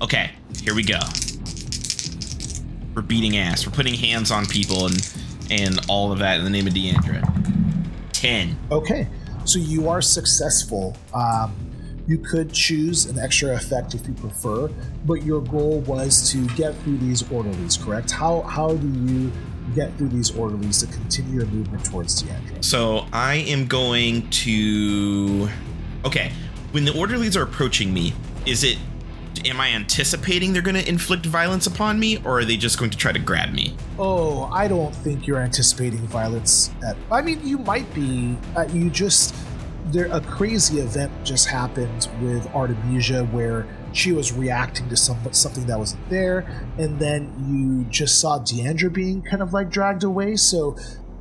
[0.00, 0.30] Okay,
[0.62, 0.98] here we go.
[2.94, 3.66] We're beating ass.
[3.66, 5.16] We're putting hands on people and
[5.50, 7.22] and all of that in the name of Deandra.
[8.12, 8.56] Ten.
[8.70, 9.06] Okay,
[9.44, 10.96] so you are successful.
[11.12, 11.54] Um,
[12.06, 14.68] you could choose an extra effect if you prefer,
[15.06, 18.10] but your goal was to get through these orderlies, correct?
[18.10, 19.30] How how do you
[19.74, 22.62] get through these orderlies to continue your movement towards Deandra?
[22.64, 25.48] So I am going to.
[26.04, 26.32] Okay,
[26.72, 28.14] when the orderlies are approaching me,
[28.46, 28.78] is it?
[29.44, 32.90] Am I anticipating they're going to inflict violence upon me, or are they just going
[32.90, 33.74] to try to grab me?
[33.98, 36.70] Oh, I don't think you're anticipating violence.
[36.86, 38.36] At, I mean, you might be.
[38.56, 39.34] Uh, you just
[39.86, 45.66] there a crazy event just happened with Artemisia where she was reacting to some something
[45.66, 46.40] that wasn't there,
[46.78, 50.36] and then you just saw Deandra being kind of like dragged away.
[50.36, 50.76] So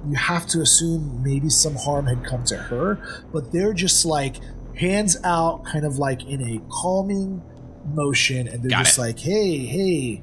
[0.07, 2.99] you have to assume maybe some harm had come to her,
[3.31, 4.37] but they're just like
[4.75, 7.41] hands out, kind of like in a calming
[7.93, 9.01] motion, and they're Got just it.
[9.01, 10.21] like, "Hey, hey."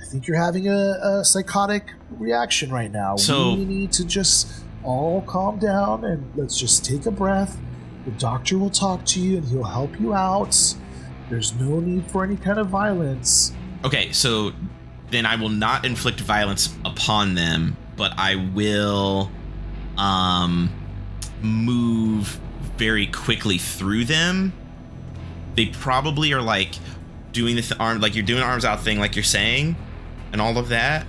[0.00, 3.16] I think you're having a, a psychotic reaction right now.
[3.16, 4.46] So- we need to just
[4.84, 7.58] all calm down and let's just take a breath.
[8.04, 10.54] The doctor will talk to you and he'll help you out.
[11.28, 13.52] There's no need for any kind of violence.
[13.84, 14.52] Okay, so
[15.10, 19.30] then I will not inflict violence upon them, but I will
[19.96, 20.70] um
[21.42, 22.38] move
[22.76, 24.52] very quickly through them.
[25.54, 26.74] They probably are like
[27.32, 29.76] doing the th- arm like you're doing arms out thing like you're saying
[30.32, 31.06] and all of that.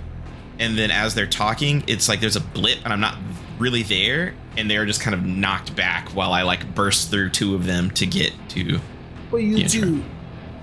[0.58, 3.16] And then as they're talking, it's like there's a blip and I'm not
[3.58, 7.54] really there and they're just kind of knocked back while I like burst through two
[7.54, 8.80] of them to get to
[9.30, 10.04] But you Yeah, do sure.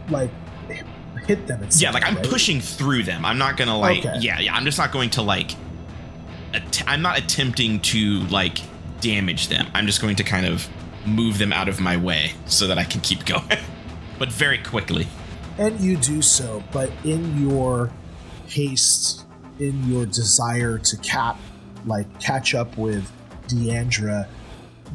[0.09, 0.29] like
[1.27, 1.67] hit them.
[1.77, 2.25] Yeah, like I'm right?
[2.25, 3.25] pushing through them.
[3.25, 3.99] I'm not gonna like.
[3.99, 4.17] Okay.
[4.19, 4.53] Yeah, yeah.
[4.55, 5.51] I'm just not going to like.
[6.53, 8.59] Att- I'm not attempting to like
[9.01, 9.67] damage them.
[9.73, 10.67] I'm just going to kind of
[11.05, 13.43] move them out of my way so that I can keep going,
[14.17, 15.07] but very quickly.
[15.57, 17.91] And you do so, but in your
[18.47, 19.25] haste,
[19.59, 21.37] in your desire to cap,
[21.85, 23.09] like catch up with
[23.47, 24.27] Deandra,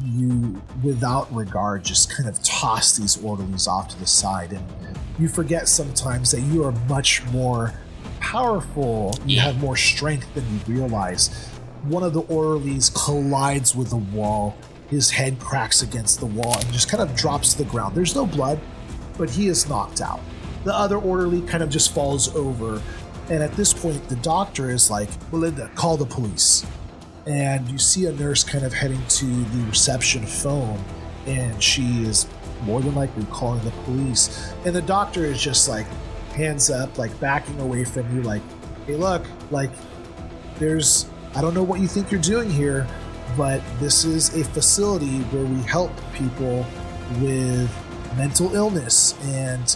[0.03, 4.63] you, without regard, just kind of toss these orderlies off to the side, and
[5.19, 7.73] you forget sometimes that you are much more
[8.19, 9.13] powerful.
[9.25, 9.43] You Yeah.
[9.43, 11.29] have more strength than you realize.
[11.83, 14.55] One of the orderlies collides with the wall.
[14.89, 17.95] His head cracks against the wall and just kind of drops to the ground.
[17.95, 18.59] There's no blood,
[19.17, 20.19] but he is knocked out.
[20.63, 22.81] The other orderly kind of just falls over.
[23.29, 26.65] And at this point, the doctor is like, Melinda, call the police.
[27.25, 30.83] And you see a nurse kind of heading to the reception phone,
[31.27, 32.27] and she is
[32.63, 34.51] more than likely calling the police.
[34.65, 35.85] And the doctor is just like,
[36.33, 38.41] hands up, like backing away from you, like,
[38.87, 39.69] hey, look, like,
[40.57, 42.87] there's, I don't know what you think you're doing here,
[43.37, 46.65] but this is a facility where we help people
[47.19, 47.69] with
[48.17, 49.15] mental illness.
[49.25, 49.75] And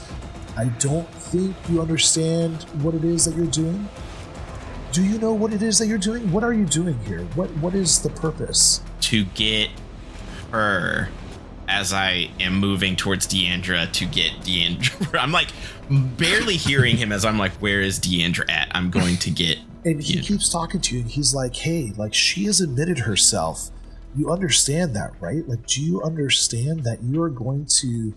[0.58, 3.88] I don't think you understand what it is that you're doing.
[4.95, 6.31] Do you know what it is that you're doing?
[6.31, 7.19] What are you doing here?
[7.36, 8.81] What What is the purpose?
[9.01, 9.69] to get
[10.51, 11.10] her
[11.67, 15.19] as I am moving towards Deandra to get Deandra.
[15.19, 15.49] I'm like
[16.17, 18.69] barely hearing him as I'm like, where is Deandra at?
[18.73, 19.58] I'm going to get.
[19.84, 20.21] And he Yeah.
[20.21, 23.69] keeps talking to you, and he's like, "Hey, like she has admitted herself.
[24.15, 25.47] You understand that, right?
[25.47, 28.13] Like, do you understand that you are going to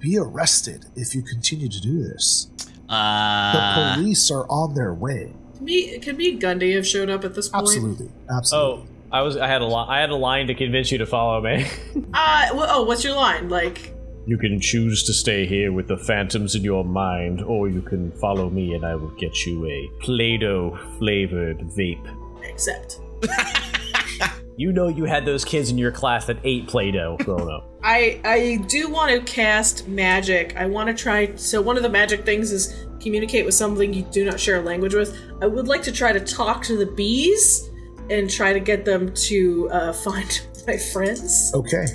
[0.00, 2.48] be arrested if you continue to do this?
[2.88, 5.32] Uh, The police are on their way.
[5.56, 7.64] Can me, can me Gundy have showed up at this point?
[7.64, 8.82] Absolutely, absolutely.
[8.82, 11.06] Oh, I was I had a li- I had a line to convince you to
[11.06, 11.66] follow me.
[12.14, 13.48] Uh, wh- oh, what's your line?
[13.48, 13.92] Like,
[14.26, 18.10] you can choose to stay here with the phantoms in your mind, or you can
[18.12, 22.06] follow me and I will get you a Play-Doh flavored vape.
[22.42, 23.00] Except.
[24.58, 27.68] You know you had those kids in your class that ate Play-Doh growing up.
[27.84, 30.56] I I do want to cast magic.
[30.56, 31.34] I want to try.
[31.36, 34.62] So one of the magic things is communicate with something you do not share a
[34.62, 35.16] language with.
[35.42, 37.70] I would like to try to talk to the bees
[38.10, 41.52] and try to get them to uh, find my friends.
[41.54, 41.86] okay,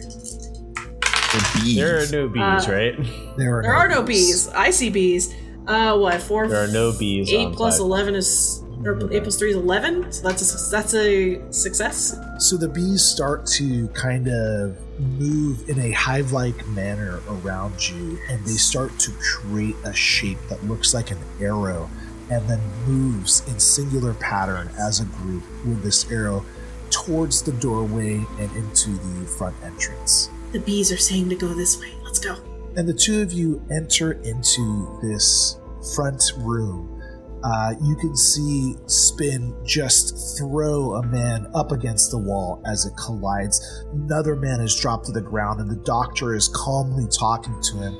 [1.32, 1.76] the bees.
[1.76, 3.38] There are no bees, Uh, right?
[3.38, 4.48] there are There are no bees.
[4.50, 5.34] I see bees.
[5.68, 6.48] Uh, what four?
[6.48, 7.86] There are no bees Eight on plus five.
[7.86, 8.61] eleven is.
[8.86, 10.12] Or eight plus three is eleven.
[10.12, 12.18] So that's a that's a success.
[12.40, 18.20] So the bees start to kind of move in a hive like manner around you,
[18.30, 21.90] and they start to create a shape that looks like an arrow
[22.30, 26.46] and then moves in singular pattern as a group with this arrow
[26.90, 30.30] towards the doorway and into the front entrance.
[30.54, 31.94] The bees are saying to go this way.
[32.04, 32.36] Let's go.
[32.78, 35.58] And the two of you enter into this
[35.94, 37.01] front room.
[37.44, 42.94] Uh, you can see Spin just throw a man up against the wall as it
[42.98, 43.84] collides.
[43.92, 47.98] Another man is dropped to the ground, and the doctor is calmly talking to him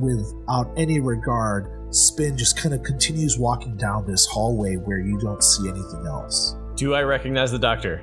[0.00, 1.68] without any regard.
[1.94, 6.56] Spin just kind of continues walking down this hallway where you don't see anything else.
[6.74, 8.02] Do I recognize the doctor?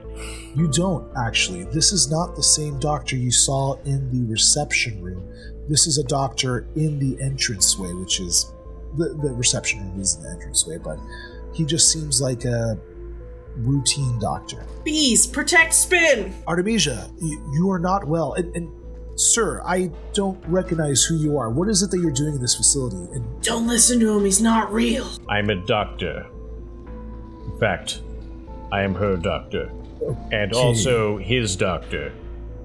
[0.55, 1.63] You don't, actually.
[1.65, 5.27] This is not the same doctor you saw in the reception room.
[5.67, 8.53] This is a doctor in the entranceway, which is
[8.97, 10.97] the, the reception room is in the entranceway, but
[11.53, 12.77] he just seems like a
[13.57, 14.65] routine doctor.
[14.83, 16.33] Bees protect Spin.
[16.47, 18.33] Artemisia, you, you are not well.
[18.33, 18.71] And, and,
[19.19, 21.49] sir, I don't recognize who you are.
[21.49, 22.97] What is it that you're doing in this facility?
[23.13, 24.23] And Don't listen to him.
[24.23, 25.07] He's not real.
[25.27, 26.25] I'm a doctor.
[27.45, 28.01] In fact,
[28.71, 29.71] I am her doctor.
[30.31, 32.13] And also his doctor.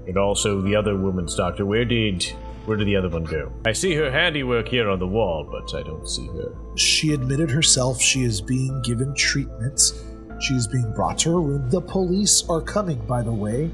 [0.07, 1.65] And also the other woman's doctor.
[1.65, 2.31] Where did
[2.65, 3.51] where did the other one go?
[3.65, 6.53] I see her handiwork here on the wall, but I don't see her.
[6.75, 9.93] she admitted herself she is being given treatment.
[10.41, 11.69] She is being brought to her room.
[11.69, 13.71] The police are coming, by the way.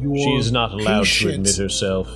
[0.00, 2.08] Your She is not allowed patient- to admit herself.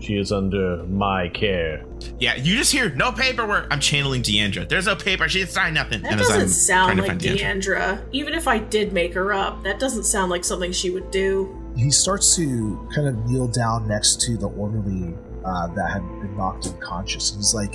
[0.00, 1.84] She is under my care.
[2.20, 3.66] Yeah, you just hear no paperwork.
[3.72, 4.68] I'm channeling Deandra.
[4.68, 5.28] There's no paper.
[5.28, 6.02] She didn't sign nothing.
[6.02, 8.00] That And doesn't I'm sound like find Deandra.
[8.12, 11.52] Even if I did make her up, that doesn't sound like something she would do.
[11.76, 15.14] he starts to kind of kneel down next to the orderly
[15.48, 17.30] uh, that had been knocked unconscious.
[17.32, 17.74] And He's like,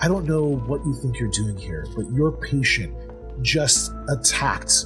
[0.00, 2.94] I don't know what you think you're doing here, but your patient
[3.42, 4.84] just attacked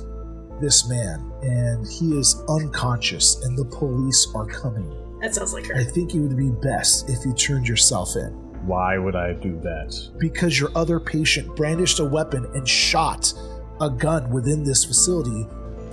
[0.60, 4.88] this man, and he is unconscious, and the police are coming.
[5.20, 5.76] That sounds like her.
[5.76, 8.30] I think it would be best if you turned yourself in.
[8.66, 10.10] Why would I do that?
[10.18, 13.32] because your other patient brandished a weapon and shot
[13.80, 15.46] a gun within this facility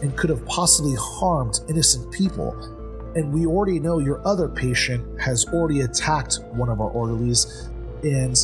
[0.04, 2.54] and could have possibly harmed innocent people.
[3.16, 7.70] And we already know your other patient has already attacked one of our orderlies,
[8.04, 8.38] and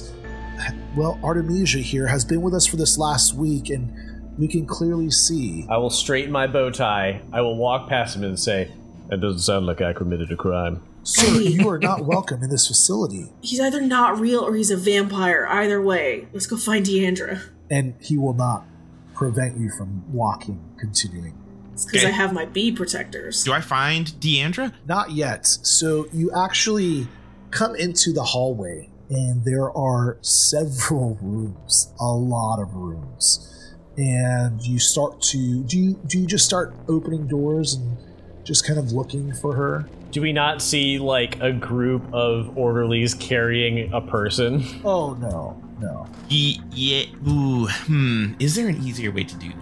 [0.95, 3.93] well, Artemisia here has been with us for this last week, and
[4.37, 5.65] we can clearly see.
[5.69, 7.21] I will straighten my bow tie.
[7.31, 8.71] I will walk past him and say,
[9.09, 10.81] That doesn't sound like I committed a crime.
[11.03, 13.31] Sir, you are not welcome in this facility.
[13.41, 15.45] He's either not real or he's a vampire.
[15.47, 17.41] Either way, let's go find Deandra.
[17.69, 18.65] And he will not
[19.13, 21.37] prevent you from walking, continuing.
[21.75, 22.07] It's because Okay.
[22.11, 23.43] I have my bee protectors.
[23.43, 24.73] Do I find Deandra?
[24.87, 25.45] Not yet.
[25.45, 27.07] So you actually
[27.51, 33.51] come into the hallway, and there are several rooms, a lot of rooms.
[33.97, 37.97] And you start to do you do you just start opening doors and
[38.43, 39.85] just kind of looking for her?
[40.11, 44.63] Do we not see like a group of orderlies carrying a person?
[44.85, 46.07] Oh no, no.
[46.29, 47.05] Ye- yeah.
[47.29, 47.67] Ooh.
[47.67, 48.33] Hmm.
[48.39, 49.57] Is there an easier way to do this?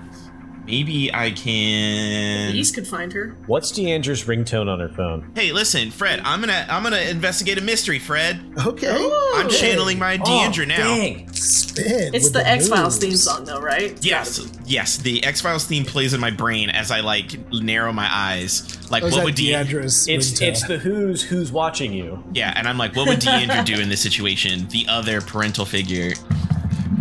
[0.66, 2.52] Maybe I can.
[2.54, 3.36] Bees could find her.
[3.48, 5.32] What's Deandra's ringtone on her phone?
[5.36, 6.22] Hey, listen, Fred.
[6.24, 8.42] I'm gonna I'm gonna investigate a mystery, Fred.
[8.66, 9.12] Okay.
[9.36, 10.78] I'm channeling my oh, Deandra now.
[10.78, 11.32] Dang.
[11.34, 12.14] Spin.
[12.14, 13.98] It's with the X Files theme song, though, right?
[14.04, 14.98] Yes, yes.
[14.98, 18.90] The X Files theme plays in my brain as I like narrow my eyes.
[18.90, 19.66] Like, Oh, what that would Deandra?
[19.66, 22.24] Deandra's It's it's the who's who's watching you.
[22.34, 24.68] Yeah, and I'm like, what would Deandra do in this situation?
[24.70, 26.14] The other parental figure.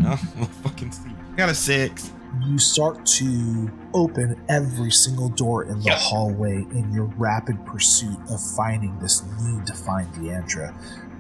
[0.05, 1.11] Oh, we'll fucking see.
[1.37, 2.12] Got a six.
[2.47, 5.99] You start to open every single door in the Yep.
[5.99, 10.75] hallway in your rapid pursuit of finding this need to find Deandra.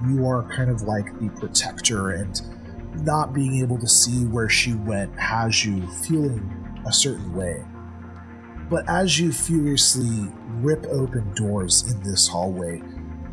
[0.09, 2.41] You are kind of like the protector, and
[3.05, 6.51] not being able to see where she went has you feeling
[6.87, 7.65] a certain way.
[8.69, 10.29] But as you furiously
[10.61, 12.83] rip open doors in this hallway,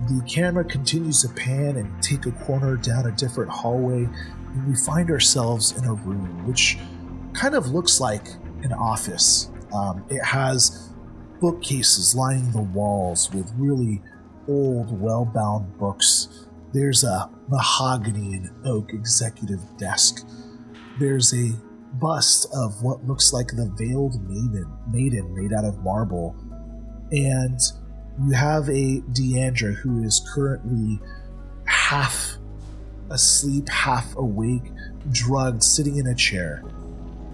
[0.08, 4.08] the camera continues to pan and take a corner down a different hallway,
[4.54, 6.78] and we find ourselves in a room which
[7.34, 8.28] kind of looks like
[8.64, 9.50] an office.
[9.74, 10.90] Um, it has
[11.40, 14.02] bookcases lining the walls with really
[14.48, 16.48] old, well bound books.
[16.74, 20.28] There's a mahogany and oak executive desk.
[21.00, 21.52] There's a
[21.94, 26.36] bust of what looks like the veiled maiden, maiden made out of marble.
[27.12, 27.60] And
[28.24, 31.00] you have a Deandra who is currently
[31.66, 32.38] half
[33.10, 34.72] asleep, half awake,
[35.12, 36.64] drugged, sitting in a chair.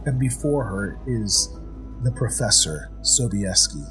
[0.06, 1.58] And before her is
[2.04, 3.84] the professor, Sobieski.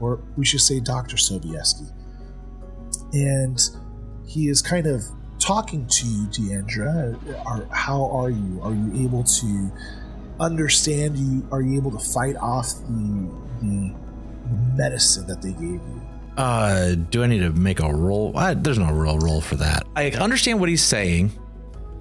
[0.00, 1.16] Or we should say Dr.
[1.16, 1.90] Sobieski.
[3.12, 3.60] And
[4.26, 5.02] he is kind of
[5.38, 7.18] talking to you, Deandra.
[7.46, 8.60] Are, how are you?
[8.62, 9.72] Are you able to
[10.38, 11.46] understand you?
[11.50, 13.94] Are you able to fight off the, the
[14.76, 16.02] medicine that they gave you?
[16.36, 18.36] Uh, do I need to make a roll?
[18.36, 19.86] I, there's no real roll for that.
[19.96, 21.32] I understand what he's saying,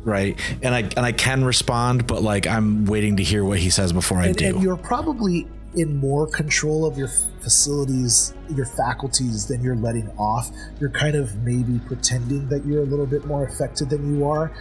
[0.03, 0.39] right?
[0.61, 3.93] And I and I can respond, but like I'm waiting to hear what he says
[3.93, 4.45] before I and, do.
[4.47, 7.09] and you're probably in more control of your
[7.41, 10.49] facilities, your faculties than you're letting off.
[10.79, 14.51] You're kind of maybe pretending that you're a little bit more affected than you are.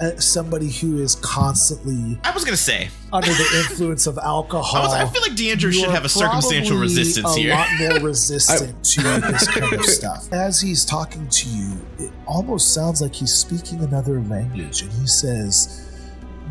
[0.00, 2.88] Uh, somebody who is constantly I was gonna say.
[3.12, 4.82] under the influence of alcohol.
[4.82, 7.50] I, was, I feel like Deandra you should have a circumstantial probably resistance a here.
[7.50, 10.32] lot more resistant to this kind of stuff.
[10.32, 15.06] As he's talking to you, it almost sounds like he's speaking another language, and he
[15.08, 15.90] says,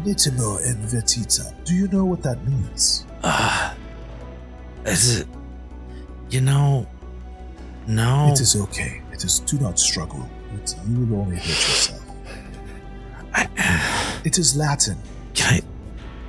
[0.04, 3.06] "Nitimur in vetitum." Do you know what that means?
[3.24, 3.74] uh,
[4.86, 5.28] is it?
[6.30, 6.86] You know,
[7.88, 8.30] no.
[8.34, 9.02] It is okay.
[9.14, 9.40] It is.
[9.40, 10.28] Do not struggle.
[10.54, 12.04] It, you will only hurt yourself.
[13.38, 14.97] I, It is Latin,
[15.34, 15.62] can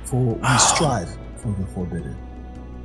[0.03, 0.57] for we Oh.
[0.75, 2.15] strive for the forbidden,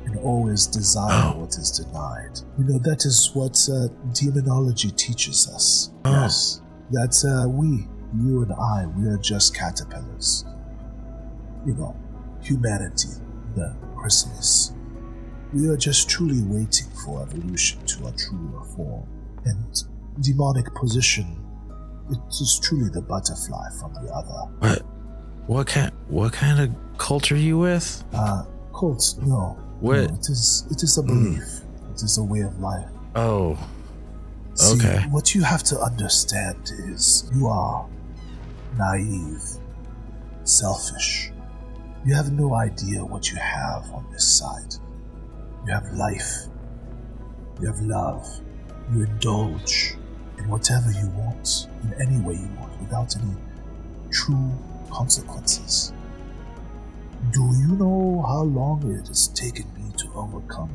[0.05, 1.39] and always desire Oh.
[1.41, 2.39] what is denied.
[2.57, 5.91] You know that is what uh, demonology teaches us.
[6.05, 6.11] Oh.
[6.11, 6.61] Yes,
[6.91, 10.45] that uh, we, you and I, we are just caterpillars.
[11.65, 11.95] You know,
[12.41, 13.09] humanity,
[13.55, 14.71] the chrysalis.
[15.53, 19.07] We are just truly waiting for evolution to a truer form.
[19.45, 19.83] And
[20.21, 21.37] demonic possession,
[22.09, 24.51] it is truly the butterfly from the other.
[24.59, 24.81] What?
[25.47, 25.91] What kind?
[26.07, 28.03] What kind of cult are you with?
[28.13, 29.57] Uh, cults, no.
[29.79, 29.97] What?
[29.97, 31.43] No, it is it is a belief.
[31.93, 32.89] It is a way of life.
[33.15, 33.57] Oh,
[34.55, 35.03] See, Okay.
[35.09, 37.85] What you have to understand is you are
[38.77, 39.43] naive,
[40.45, 41.31] selfish.
[42.05, 44.75] You have no idea what you have on this side.
[45.65, 46.45] You have life.
[47.59, 48.25] You have love.
[48.93, 50.04] You indulge in
[50.47, 53.33] whatever you want, in any way you want, without any
[54.11, 54.51] true
[54.91, 55.93] consequences.
[57.31, 60.69] Do you know how long it has taken me to overcome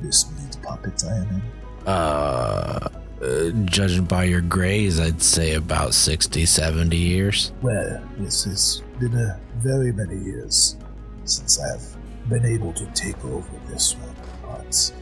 [0.00, 1.42] this meat puppet I am in?
[1.86, 2.88] uh,
[3.22, 7.52] uh, judging by your grays, I'd say about 60, 70 years.
[7.62, 10.76] Well, this has been a very many years
[11.24, 11.96] since I've
[12.28, 14.92] been able to take over this one, but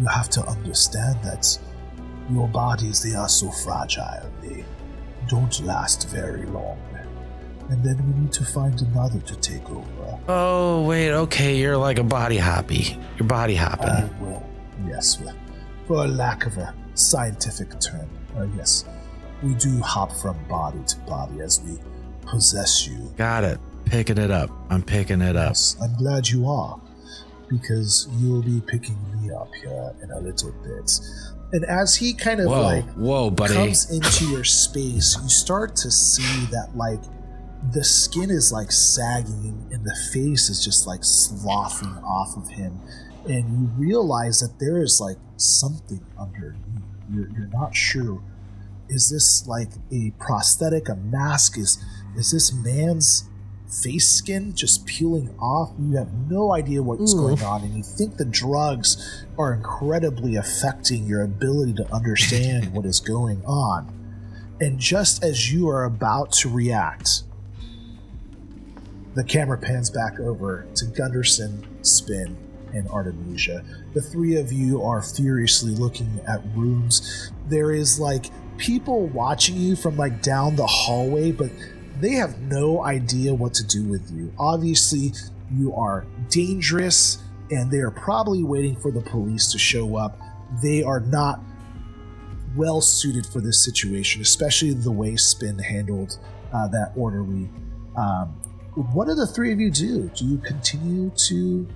[0.00, 1.58] you have to understand that
[2.30, 4.64] your bodies, they are so fragile, they
[5.28, 6.78] don't last very long.
[7.68, 10.18] and then we need to find another to take over.
[10.28, 12.96] Oh wait, okay, you're like a body hoppy.
[13.18, 13.88] You're body hopping.
[13.88, 14.48] Uh, well,
[14.86, 15.34] yes, well,
[15.86, 18.84] for lack of a scientific term, uh, yes,
[19.42, 21.76] we do hop from body to body as we
[22.30, 23.12] possess you.
[23.16, 23.58] Got it.
[23.84, 24.50] Picking it up.
[24.70, 25.50] I'm picking it up.
[25.50, 26.80] Yes, I'm glad you are,
[27.48, 30.90] because you'll be picking me up here in a little bit.
[31.52, 33.54] And as he kind of Whoa, like whoa, buddy.
[33.54, 37.00] comes into your space, you start to see that like
[37.72, 42.80] the skin is like sagging and the face is just like sloughing off of him,
[43.26, 46.60] and you realize that there is like something underneath.
[47.12, 48.20] You're, you're not sure.
[48.88, 51.58] Is this like a prosthetic, a mask?
[51.58, 51.82] Is
[52.16, 53.28] is this man's
[53.82, 55.72] face skin just peeling off?
[55.78, 61.06] You have no idea what's going on, and you think the drugs are incredibly affecting
[61.06, 63.92] your ability to understand what is going on.
[64.60, 67.22] And just as you are about to react,
[69.14, 72.36] the camera pans back over to Gunderson, Spin,
[72.74, 73.64] and Artemisia.
[73.94, 77.32] The three of you are furiously looking at rooms.
[77.48, 78.26] There is like
[78.58, 81.50] people watching you from like down the hallway, but
[82.00, 84.32] they have no idea what to do with you.
[84.38, 85.12] Obviously,
[85.54, 90.18] you are dangerous, and they are probably waiting for the police to show up.
[90.62, 91.40] They are not
[92.56, 96.18] well suited for this situation, especially the way Spin handled
[96.52, 97.48] uh, that orderly.
[97.96, 98.28] Um,
[98.92, 100.10] what do the three of you do?
[100.14, 101.66] Do you continue to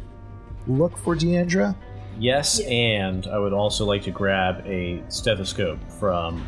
[0.67, 1.75] look for Deandra?
[2.19, 6.47] Yes, and I would also like to grab a stethoscope from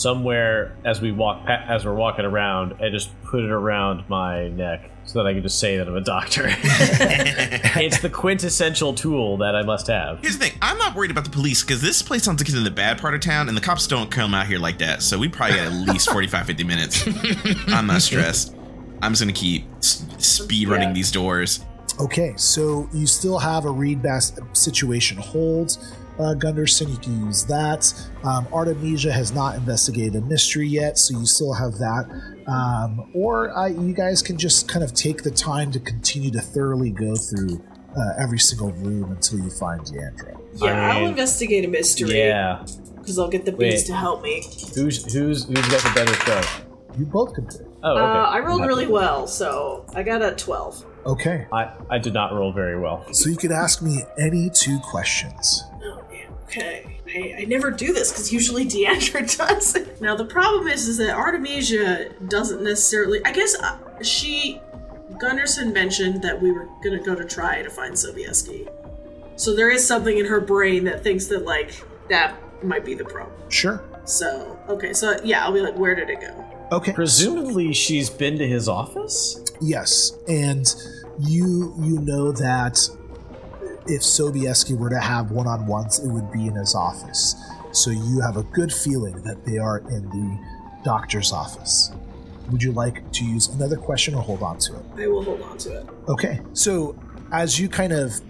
[0.00, 4.48] somewhere as we walk pa- as we're walking around and just put it around my
[4.48, 6.44] neck so that I can just say that I'm a doctor.
[6.48, 10.20] it's the quintessential tool that I must have.
[10.20, 12.56] Here's the thing: I'm not worried about the police because this place sounds like it's
[12.56, 15.02] in the bad part of town, and the cops don't come out here like that.
[15.02, 17.06] So we probably got at least 45, 50 minutes.
[17.68, 18.54] I'm not stressed.
[19.02, 20.94] I'm just gonna keep s- speed running Yeah.
[20.94, 21.64] these doors.
[21.98, 25.76] Okay, so you still have a read bas- situation hold.
[26.20, 27.92] Uh, Gunderson, you can use that.
[28.24, 32.04] Um, Artemisia has not investigated a mystery yet, so you still have that.
[32.46, 36.40] Um, or uh, you guys can just kind of take the time to continue to
[36.40, 37.62] thoroughly go through
[37.96, 40.38] uh, every single room until you find Deandra.
[40.56, 42.18] Yeah, I I'll mean, investigate a mystery.
[42.18, 42.64] Yeah.
[42.98, 43.70] Because I'll get the Wait.
[43.70, 44.42] bees to help me.
[44.74, 46.96] Who's who's who's got the better throw?
[46.98, 47.62] You both can pick.
[47.82, 48.00] Oh, okay.
[48.02, 50.84] Uh, I rolled really well, so I got a 12.
[51.06, 53.10] Okay, I, I did not roll very well.
[53.12, 55.64] so you can ask me any two questions.
[56.56, 56.66] Man.
[56.66, 56.96] Okay.
[57.08, 59.74] I, I never do this because usually Deandra does.
[59.74, 60.00] it.
[60.00, 63.24] Now, the problem is, is that Artemisia doesn't necessarily.
[63.24, 64.60] I guess uh, she.
[65.18, 68.72] Gunderson mentioned that we were going to go to try to find Sobieski.
[69.36, 71.72] So there is something in her brain that thinks that, like,
[72.08, 73.50] that might be the problem.
[73.50, 73.82] Sure.
[74.04, 76.44] So, okay, so yeah, I'll be like, where did it go?
[76.72, 76.92] Okay.
[76.92, 79.42] Presumably, she's been to his office.
[79.60, 80.66] Yes, and
[81.18, 82.78] you you know that
[83.90, 87.34] if Sobieski were to have one-on-ones, it would be in his office.
[87.72, 90.38] So you have a good feeling that they are in the
[90.84, 91.90] doctor's office.
[92.50, 94.84] Would you like to use another question or hold on to it?
[94.96, 95.86] I will hold on to it.
[96.08, 96.96] Okay, so
[97.32, 98.20] as you kind of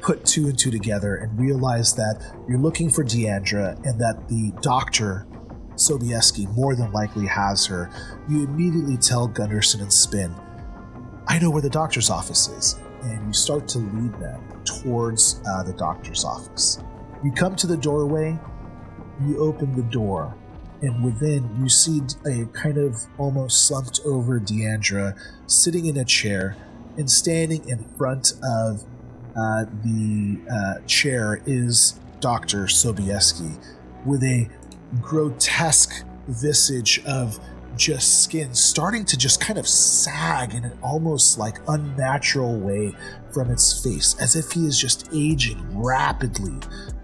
[0.00, 4.52] put two and two together and realize that you're looking for Deandra and that the
[4.60, 5.26] doctor,
[5.74, 7.90] Sobieski, more than likely has her,
[8.28, 10.34] you immediately tell Gunderson and Spin,
[11.28, 12.76] I know where the doctor's office is.
[13.02, 16.78] And you start to lead them towards uh, the doctor's office.
[17.24, 18.38] You come to the doorway,
[19.24, 20.36] you open the door,
[20.80, 26.56] and within you see a kind of almost slumped over Deandra sitting in a chair,
[26.96, 28.84] and standing in front of
[29.36, 32.64] uh, the uh, chair is Dr.
[32.64, 33.56] Sobieski
[34.04, 34.48] with a
[35.00, 37.40] grotesque visage of
[37.76, 42.94] just skin starting to just kind of sag in an almost like unnatural way
[43.32, 46.58] from its face, as if he is just aging rapidly.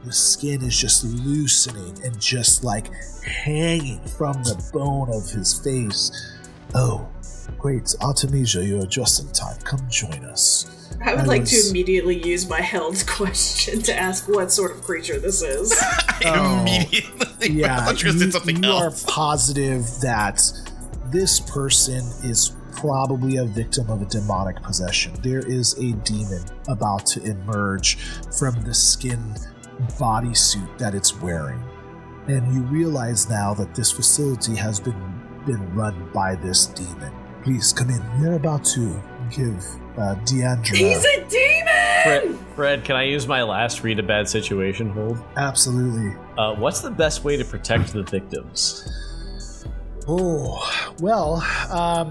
[0.04, 2.90] The skin is just loosening and just like
[3.24, 6.10] hanging from the bone of his face.
[6.74, 7.08] Oh,
[7.58, 9.58] great, Artemisia, you're just in time.
[9.64, 10.74] Come join us.
[11.04, 14.72] I would I like was- to immediately use my held question to ask what sort
[14.72, 15.74] of creature this is.
[16.24, 19.04] Oh, Immediately, yeah, I thought you were you, saying something you else.
[19.04, 20.42] are positive that
[21.12, 25.12] this person is probably a victim of a demonic possession.
[25.22, 27.96] There is a demon about to emerge
[28.38, 29.34] from the skin
[29.98, 31.62] bodysuit that it's wearing.
[32.28, 37.12] And you realize now that this facility has been been run by this demon.
[37.42, 38.02] Please come in.
[38.20, 39.56] We're about to give
[39.96, 40.76] uh, Deandra.
[40.76, 42.02] He's a demon!
[42.04, 45.18] Fred, Fred, can I use my last read a bad situation hold?
[45.36, 46.14] Absolutely.
[46.36, 48.92] Uh, what's the best way to protect the victims?
[50.06, 52.10] Oh, well, um,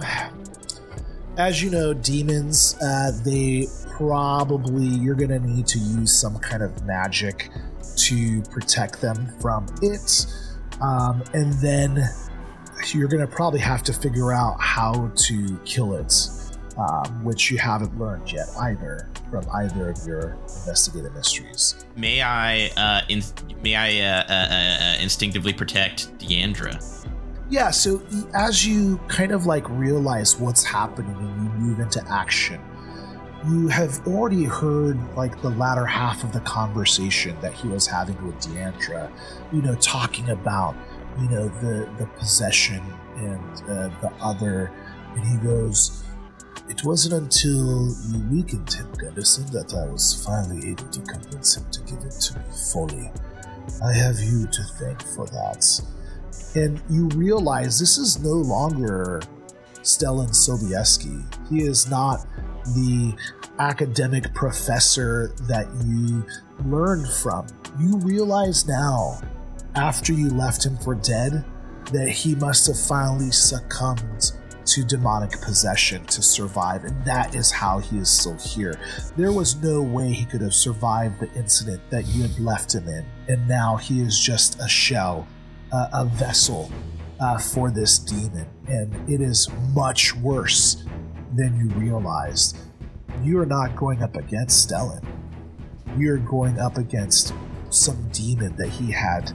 [1.38, 6.64] as you know, demons, uh, they probably, you're going to need to use some kind
[6.64, 7.50] of magic
[7.96, 10.26] to protect them from it.
[10.82, 12.10] Um, and then
[12.94, 16.14] you're going to probably have to figure out how to kill it,
[16.78, 21.86] um, which you haven't learned yet either from either of your investigative mysteries.
[21.96, 23.22] May I, uh, in,
[23.62, 26.82] may I uh, uh, uh, instinctively protect Deandra?
[27.50, 28.02] Yeah, so
[28.34, 32.60] as you kind of like realize what's happening and you move into action,
[33.48, 38.22] you have already heard like the latter half of the conversation that he was having
[38.26, 39.10] with Deandra,
[39.54, 40.76] you know, talking about,
[41.22, 42.84] you know, the the possession
[43.16, 44.70] and uh, the other,
[45.16, 46.04] and he goes,
[46.68, 51.66] "It wasn't until you weakened him, Gunderson, that I was finally able to convince him
[51.72, 53.10] to give it to me fully.
[53.82, 55.82] I have you to thank for that."
[56.58, 59.22] And you realize this is no longer
[59.82, 61.24] Stellan Sobieski.
[61.50, 62.26] He is not
[62.66, 63.16] the
[63.60, 66.26] academic professor that you
[66.66, 67.48] learned from.
[67.80, 69.22] You realize now,
[69.76, 71.46] after you left him for dead,
[71.94, 74.32] that he must have finally succumbed
[74.66, 78.78] to demonic possession to survive, and that is how he is still here.
[79.16, 82.88] There was no way he could have survived the incident that you had left him
[82.90, 85.26] in, and now he is just a shell
[85.72, 86.72] uh, a vessel
[87.20, 90.84] uh, for this demon, and it is much worse
[91.36, 92.58] than you realized.
[93.24, 95.04] You are not going up against Stellan.
[95.98, 97.34] You're going up against
[97.70, 99.32] some demon that he had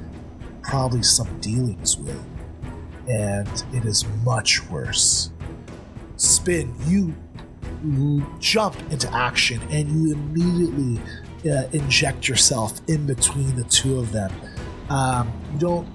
[0.62, 2.24] probably some dealings with,
[3.08, 5.30] and it is much worse.
[6.16, 7.14] Spin, you
[8.38, 11.00] jump into action and you immediately
[11.50, 14.32] uh, inject yourself in between the two of them.
[14.88, 15.88] Um, you don't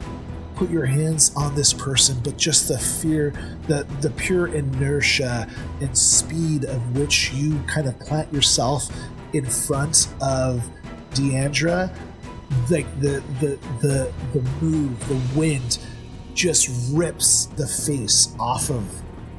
[0.58, 3.32] put your hands on this person, but just the fear,
[3.68, 5.47] the the pure inertia
[5.82, 8.89] and speed of which you kind of plant yourself
[9.34, 10.68] in front of
[11.12, 11.95] Deandra,
[12.70, 15.78] like the the the the move, the wind
[16.34, 18.84] just rips the face off of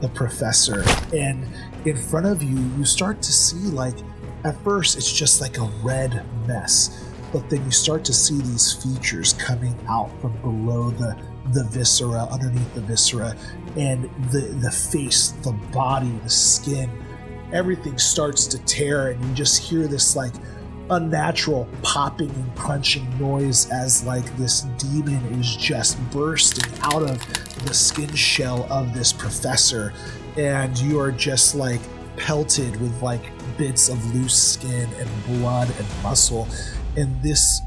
[0.01, 0.85] the professor.
[1.13, 1.47] And
[1.85, 3.97] in front of you you start to see like
[4.45, 8.73] at first it's just like a red mess but then you start to see these
[8.73, 11.17] features coming out from below the
[11.53, 13.35] the viscera underneath the viscera
[13.77, 16.91] and the the face the body the skin
[17.53, 20.33] everything starts to tear and you just hear this like
[20.91, 27.19] unnatural popping and crunching noise as like this demon is just bursting out of
[27.65, 29.93] the skin shell of this professor
[30.37, 31.81] and you are just like
[32.17, 33.23] pelted with like
[33.57, 36.49] bits of loose skin and blood and muscle
[36.99, 37.61] and this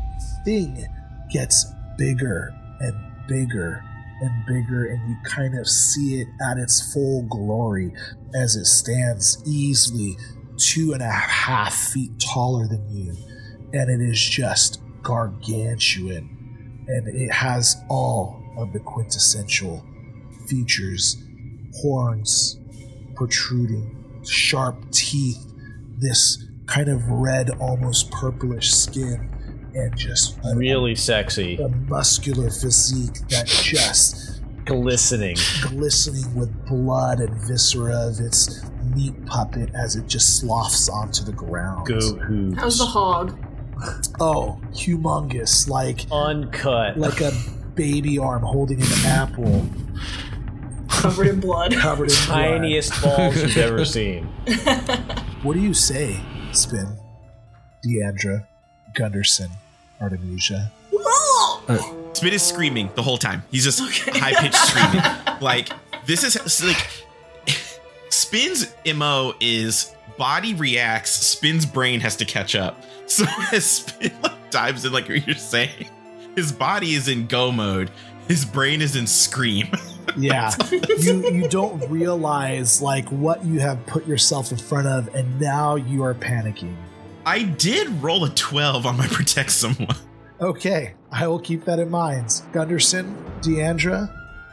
[0.44, 0.86] thing
[1.30, 1.66] gets
[1.98, 3.82] bigger and bigger
[4.22, 7.94] and bigger, and you kind of see it at its full glory
[8.36, 10.18] as it stands easily
[10.58, 13.16] two and a half feet taller than you.
[13.74, 16.86] And it is just gargantuan.
[16.88, 19.84] And it has all of the quintessential
[20.48, 21.18] features
[21.82, 22.60] horns
[23.16, 25.52] protruding, sharp teeth,
[25.98, 29.30] this kind of red, almost purplish skin,
[29.74, 37.34] and just a, really sexy, a muscular physique that just glistening, glistening with blood and
[37.48, 38.64] viscera of its
[38.96, 41.88] meat puppet as it just sloughs onto the ground.
[41.88, 42.54] Go who?
[42.56, 43.38] How's the hog?
[44.20, 47.32] Oh, humongous, like uncut, like a
[47.76, 49.68] baby arm holding an apple.
[50.88, 51.74] Covered in blood.
[51.74, 54.26] Covered in tiniest balls you've ever seen.
[55.42, 56.20] what do you say,
[56.54, 56.98] Spin?
[57.86, 58.46] Deandra,
[58.94, 59.50] Gunderson,
[60.00, 60.72] Artemisia.
[61.68, 61.78] Uh,
[62.14, 63.44] Spin is screaming the whole time.
[63.52, 64.20] He's just okay.
[64.20, 65.02] high pitched screaming.
[65.42, 65.70] like
[66.06, 66.88] this is like
[68.10, 72.82] Spin's mo is body reacts, Spin's brain has to catch up.
[73.12, 75.90] So as Spin like, dives in, like you're saying,
[76.34, 77.92] his body is in go mode.
[78.30, 79.68] His brain is in scream.
[80.18, 85.40] Yeah, you you don't realize like what you have put yourself in front of, and
[85.40, 86.76] now you are panicking.
[87.26, 89.96] I did roll a 12 on my protect someone.
[90.40, 92.42] Okay, I will keep that in mind.
[92.52, 94.12] Gunderson, Deandra,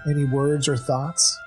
[0.08, 1.38] any words or thoughts?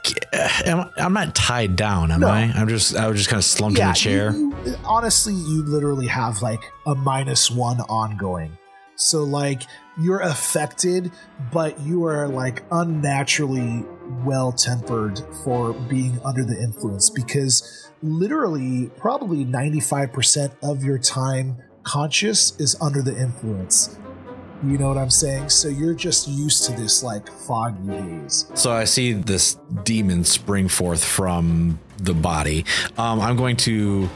[0.98, 2.28] I'm not tied down, am no.
[2.28, 2.52] I?
[2.56, 4.32] I'm just I was just kind of slumped yeah, in the chair.
[4.32, 8.58] You, you, honestly, you literally have like a minus one ongoing.
[8.96, 9.64] So like
[10.00, 11.12] you're affected,
[11.52, 13.86] but you are like unnaturally
[14.24, 22.60] well tempered for being under the influence because literally probably 95% of your time conscious
[22.60, 23.98] is under the influence.
[24.64, 25.50] You know what I'm saying?
[25.50, 28.46] So you're just used to this like foggy haze.
[28.54, 32.66] So I see this demon spring forth from the body.
[32.98, 34.10] Um, I'm going to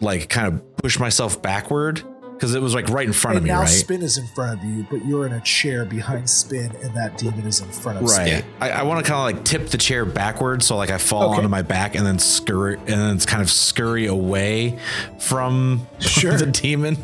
[0.00, 2.02] like kind of push myself backward
[2.38, 3.68] because it was like right in front and of me, now right?
[3.68, 7.18] Spin is in front of you, but you're in a chair behind Spin, and that
[7.18, 8.28] demon is in front of Right.
[8.38, 8.44] Spin.
[8.60, 11.30] I, I want to kind of like tip the chair backwards, so like I fall
[11.30, 11.38] Okay.
[11.38, 14.78] onto my back and then scurry and then it's kind of scurry away
[15.18, 16.36] from Sure.
[16.36, 16.96] the demon.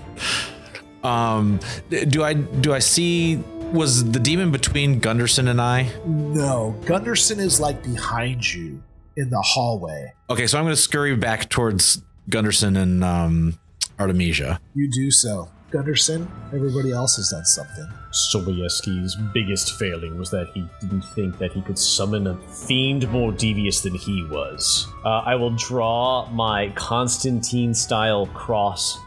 [1.02, 1.60] Um,
[1.90, 3.36] do I do I see
[3.72, 5.90] was the demon between Gunderson and I?
[6.06, 8.82] No, Gunderson is like behind you
[9.16, 10.12] in the hallway.
[10.30, 13.58] Okay, so I'm going to scurry back towards Gunderson and um,
[13.98, 14.60] Artemisia.
[14.74, 15.48] You do so.
[15.70, 17.88] Gunderson, everybody else has done something.
[18.12, 23.32] Sobieski's biggest failing was that he didn't think that he could summon a fiend more
[23.32, 24.86] devious than he was.
[25.04, 28.98] Uh, I will draw my Constantine style cross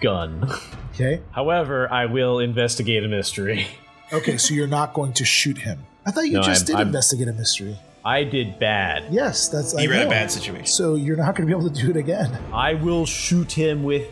[0.00, 0.48] gun.
[0.96, 1.20] Okay.
[1.30, 3.66] However, I will investigate a mystery.
[4.14, 5.84] Okay, so you're not going to shoot him.
[6.06, 7.76] I thought you No, just I'm- did I'm- investigate a mystery.
[8.04, 9.12] I did bad.
[9.12, 9.74] Yes, that's.
[9.74, 10.64] I You were in a bad situation.
[10.66, 12.30] So you're not going to be able to do it again.
[12.52, 14.08] I will shoot him with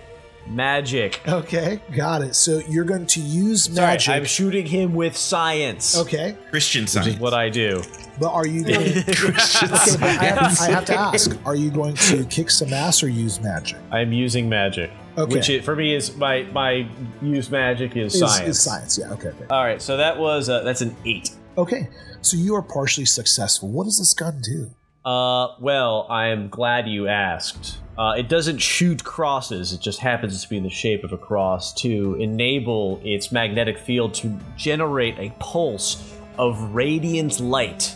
[0.47, 1.20] magic.
[1.26, 2.34] Okay, got it.
[2.34, 4.14] So you're going to use Sorry, magic.
[4.14, 5.97] I'm shooting him with science.
[5.97, 7.18] okay, Christian Which is science.
[7.20, 7.82] what I do.
[8.18, 8.80] but are you going?
[8.99, 13.03] okay, but I, have, I have to ask: Are you going to kick some ass
[13.03, 13.78] or use magic?
[13.90, 14.90] I'm using magic.
[15.16, 15.32] Okay.
[15.32, 16.88] Which it, for me is my my
[17.22, 18.49] use magic is Is- science.
[18.49, 18.99] Is science?
[18.99, 19.12] Yeah.
[19.12, 19.28] Okay.
[19.28, 19.47] Okay.
[19.51, 21.30] All right, so that was uh, that's an eight.
[21.57, 21.88] Okay.
[22.20, 23.68] So you are partially successful.
[23.68, 24.70] What does this gun do?
[25.05, 27.79] Uh, well, I am glad you asked.
[27.99, 29.73] Uh, it doesn't shoot crosses.
[29.73, 33.79] It just happens to be in the shape of a cross to enable its magnetic
[33.79, 37.95] field to generate a pulse of radiant light.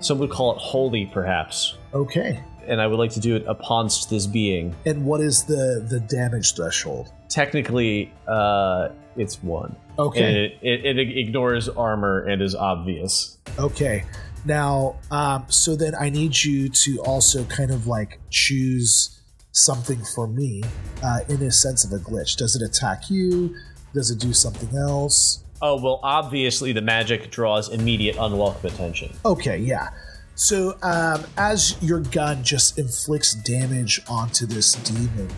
[0.00, 1.76] Some would call it holy, perhaps.
[1.94, 2.40] Okay.
[2.68, 4.74] And I would like to do it uponst this being.
[4.84, 7.12] And what is the the damage threshold?
[7.28, 9.74] Technically, uh, it's one.
[9.98, 10.24] Okay.
[10.24, 13.38] And it, it, it ignores armor and is obvious.
[13.58, 14.04] Okay.
[14.46, 19.20] Now, um, so then I need you to also kind of like choose
[19.50, 20.62] something for me
[21.02, 22.36] uh, in a sense of a glitch.
[22.36, 23.56] Does it attack you?
[23.92, 25.42] Does it do something else?
[25.60, 29.12] Oh, well, obviously the magic draws immediate unwelcome attention.
[29.24, 29.88] Okay, yeah.
[30.36, 35.28] So um, as your gun just inflicts damage onto this demon,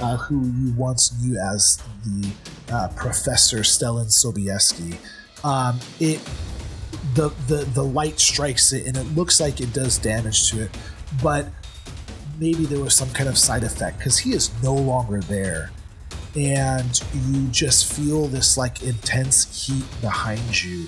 [0.00, 2.30] uh, who you once knew as the
[2.72, 4.96] uh, Professor Stellan Sobieski,
[5.44, 6.20] um, it
[7.14, 10.70] the, the the light strikes it and it looks like it does damage to it,
[11.22, 11.46] but
[12.38, 15.70] maybe there was some kind of side effect because he is no longer there.
[16.36, 20.86] And you just feel this like intense heat behind you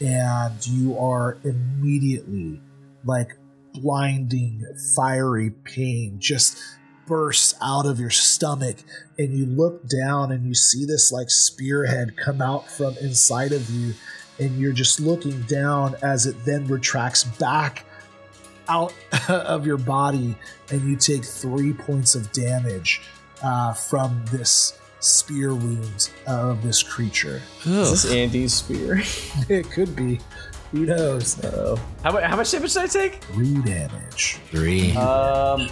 [0.00, 2.60] and you are immediately
[3.04, 3.36] like
[3.74, 4.64] blinding
[4.96, 6.58] fiery pain just
[7.06, 8.78] bursts out of your stomach
[9.18, 13.68] and you look down and you see this like spearhead come out from inside of
[13.70, 13.94] you
[14.40, 17.84] and you're just looking down as it then retracts back
[18.68, 18.92] out
[19.28, 20.34] of your body
[20.70, 23.02] and you take three points of damage
[23.42, 27.40] uh, from this spear wound of this creature.
[27.64, 29.02] Is this Andy's spear?
[29.48, 30.20] It could be.
[30.72, 31.42] Who knows?
[31.44, 31.76] Uh-oh.
[32.04, 33.24] How, how much damage did I take?
[33.24, 34.38] Three damage.
[34.50, 34.92] Three.
[34.96, 35.68] Um.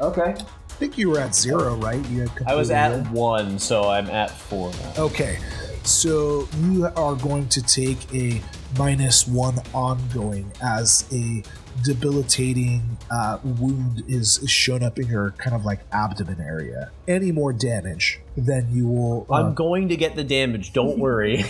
[0.00, 0.34] Okay.
[0.34, 2.04] I think you were at zero, right?
[2.08, 3.06] You had I was at it.
[3.10, 5.04] one, so I'm at four now.
[5.04, 5.38] Okay,
[5.84, 8.40] so you are going to take a
[8.78, 11.42] minus one ongoing as a
[11.82, 16.90] debilitating uh, wound is, is shown up in your kind of like abdomen area.
[17.08, 19.26] Any more damage, then you will.
[19.30, 20.72] Uh, I'm going to get the damage.
[20.72, 21.44] Don't worry.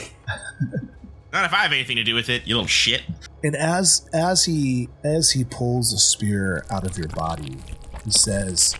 [1.32, 3.02] Not if I have anything to do with it, you little shit.
[3.44, 7.58] and as as he as he pulls a spear out of your body,
[8.04, 8.74] he says,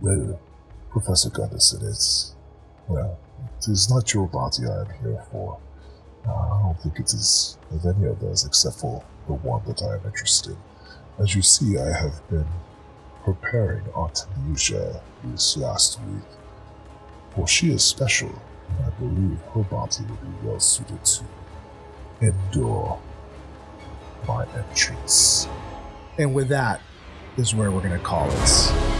[0.00, 0.40] Well,
[0.90, 2.34] Professor Gunderson, it's.
[2.88, 3.18] Well,
[3.58, 5.58] it is not your body I am here for.
[6.26, 9.82] Uh, I don't think it is of any of those except for the one that
[9.82, 10.58] I am interested in.
[11.22, 12.46] As you see, I have been
[13.24, 16.22] preparing Artemisia this last week,
[17.34, 18.30] for she is special,
[18.68, 21.24] and I believe her body will be well suited to
[22.20, 22.98] endure
[24.26, 25.48] my entrance.
[26.18, 26.80] and with that
[27.36, 28.97] is where we're gonna call it.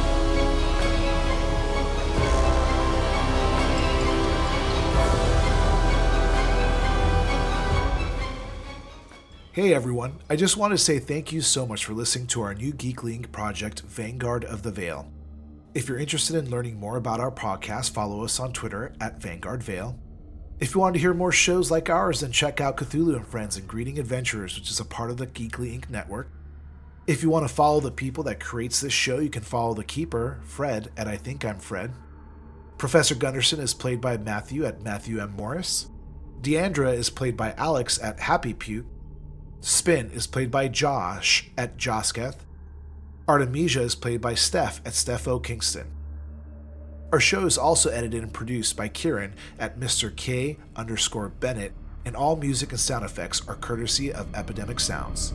[9.59, 12.55] Hey everyone, I just want to say thank you so much for listening to our
[12.55, 13.33] new Geekly Inc.
[13.33, 15.11] project, Vanguard of the Veil.
[15.75, 19.65] If you're interested in learning more about our podcast, follow us on Twitter at Vanguard
[19.65, 19.99] Veil.
[20.61, 23.57] If you want to hear more shows like ours, then check out Cthulhu and Friends
[23.57, 25.91] and Greeting Adventurers, which is a part of the Geekly Inc.
[25.91, 26.31] network.
[27.09, 29.83] If you want to follow the people that creates this show, you can follow the
[29.83, 31.95] keeper, Fred, at I Think I'm Fred.
[32.77, 35.33] Professor Gunderson is played by Matthew at Matthew M.
[35.33, 35.89] Morris.
[36.43, 38.87] Deandra is played by Alex at Happy Puke.
[39.61, 42.37] Spin is played by Josh at Josketh.
[43.27, 45.39] Artemisia is played by Steph at Steph O.
[45.41, 45.87] Kingston.
[47.13, 50.15] Our show is also edited and produced by Kieran at Mr.
[50.15, 51.73] K underscore Bennett,
[52.05, 55.33] and all music and sound effects are courtesy of Epidemic Sounds.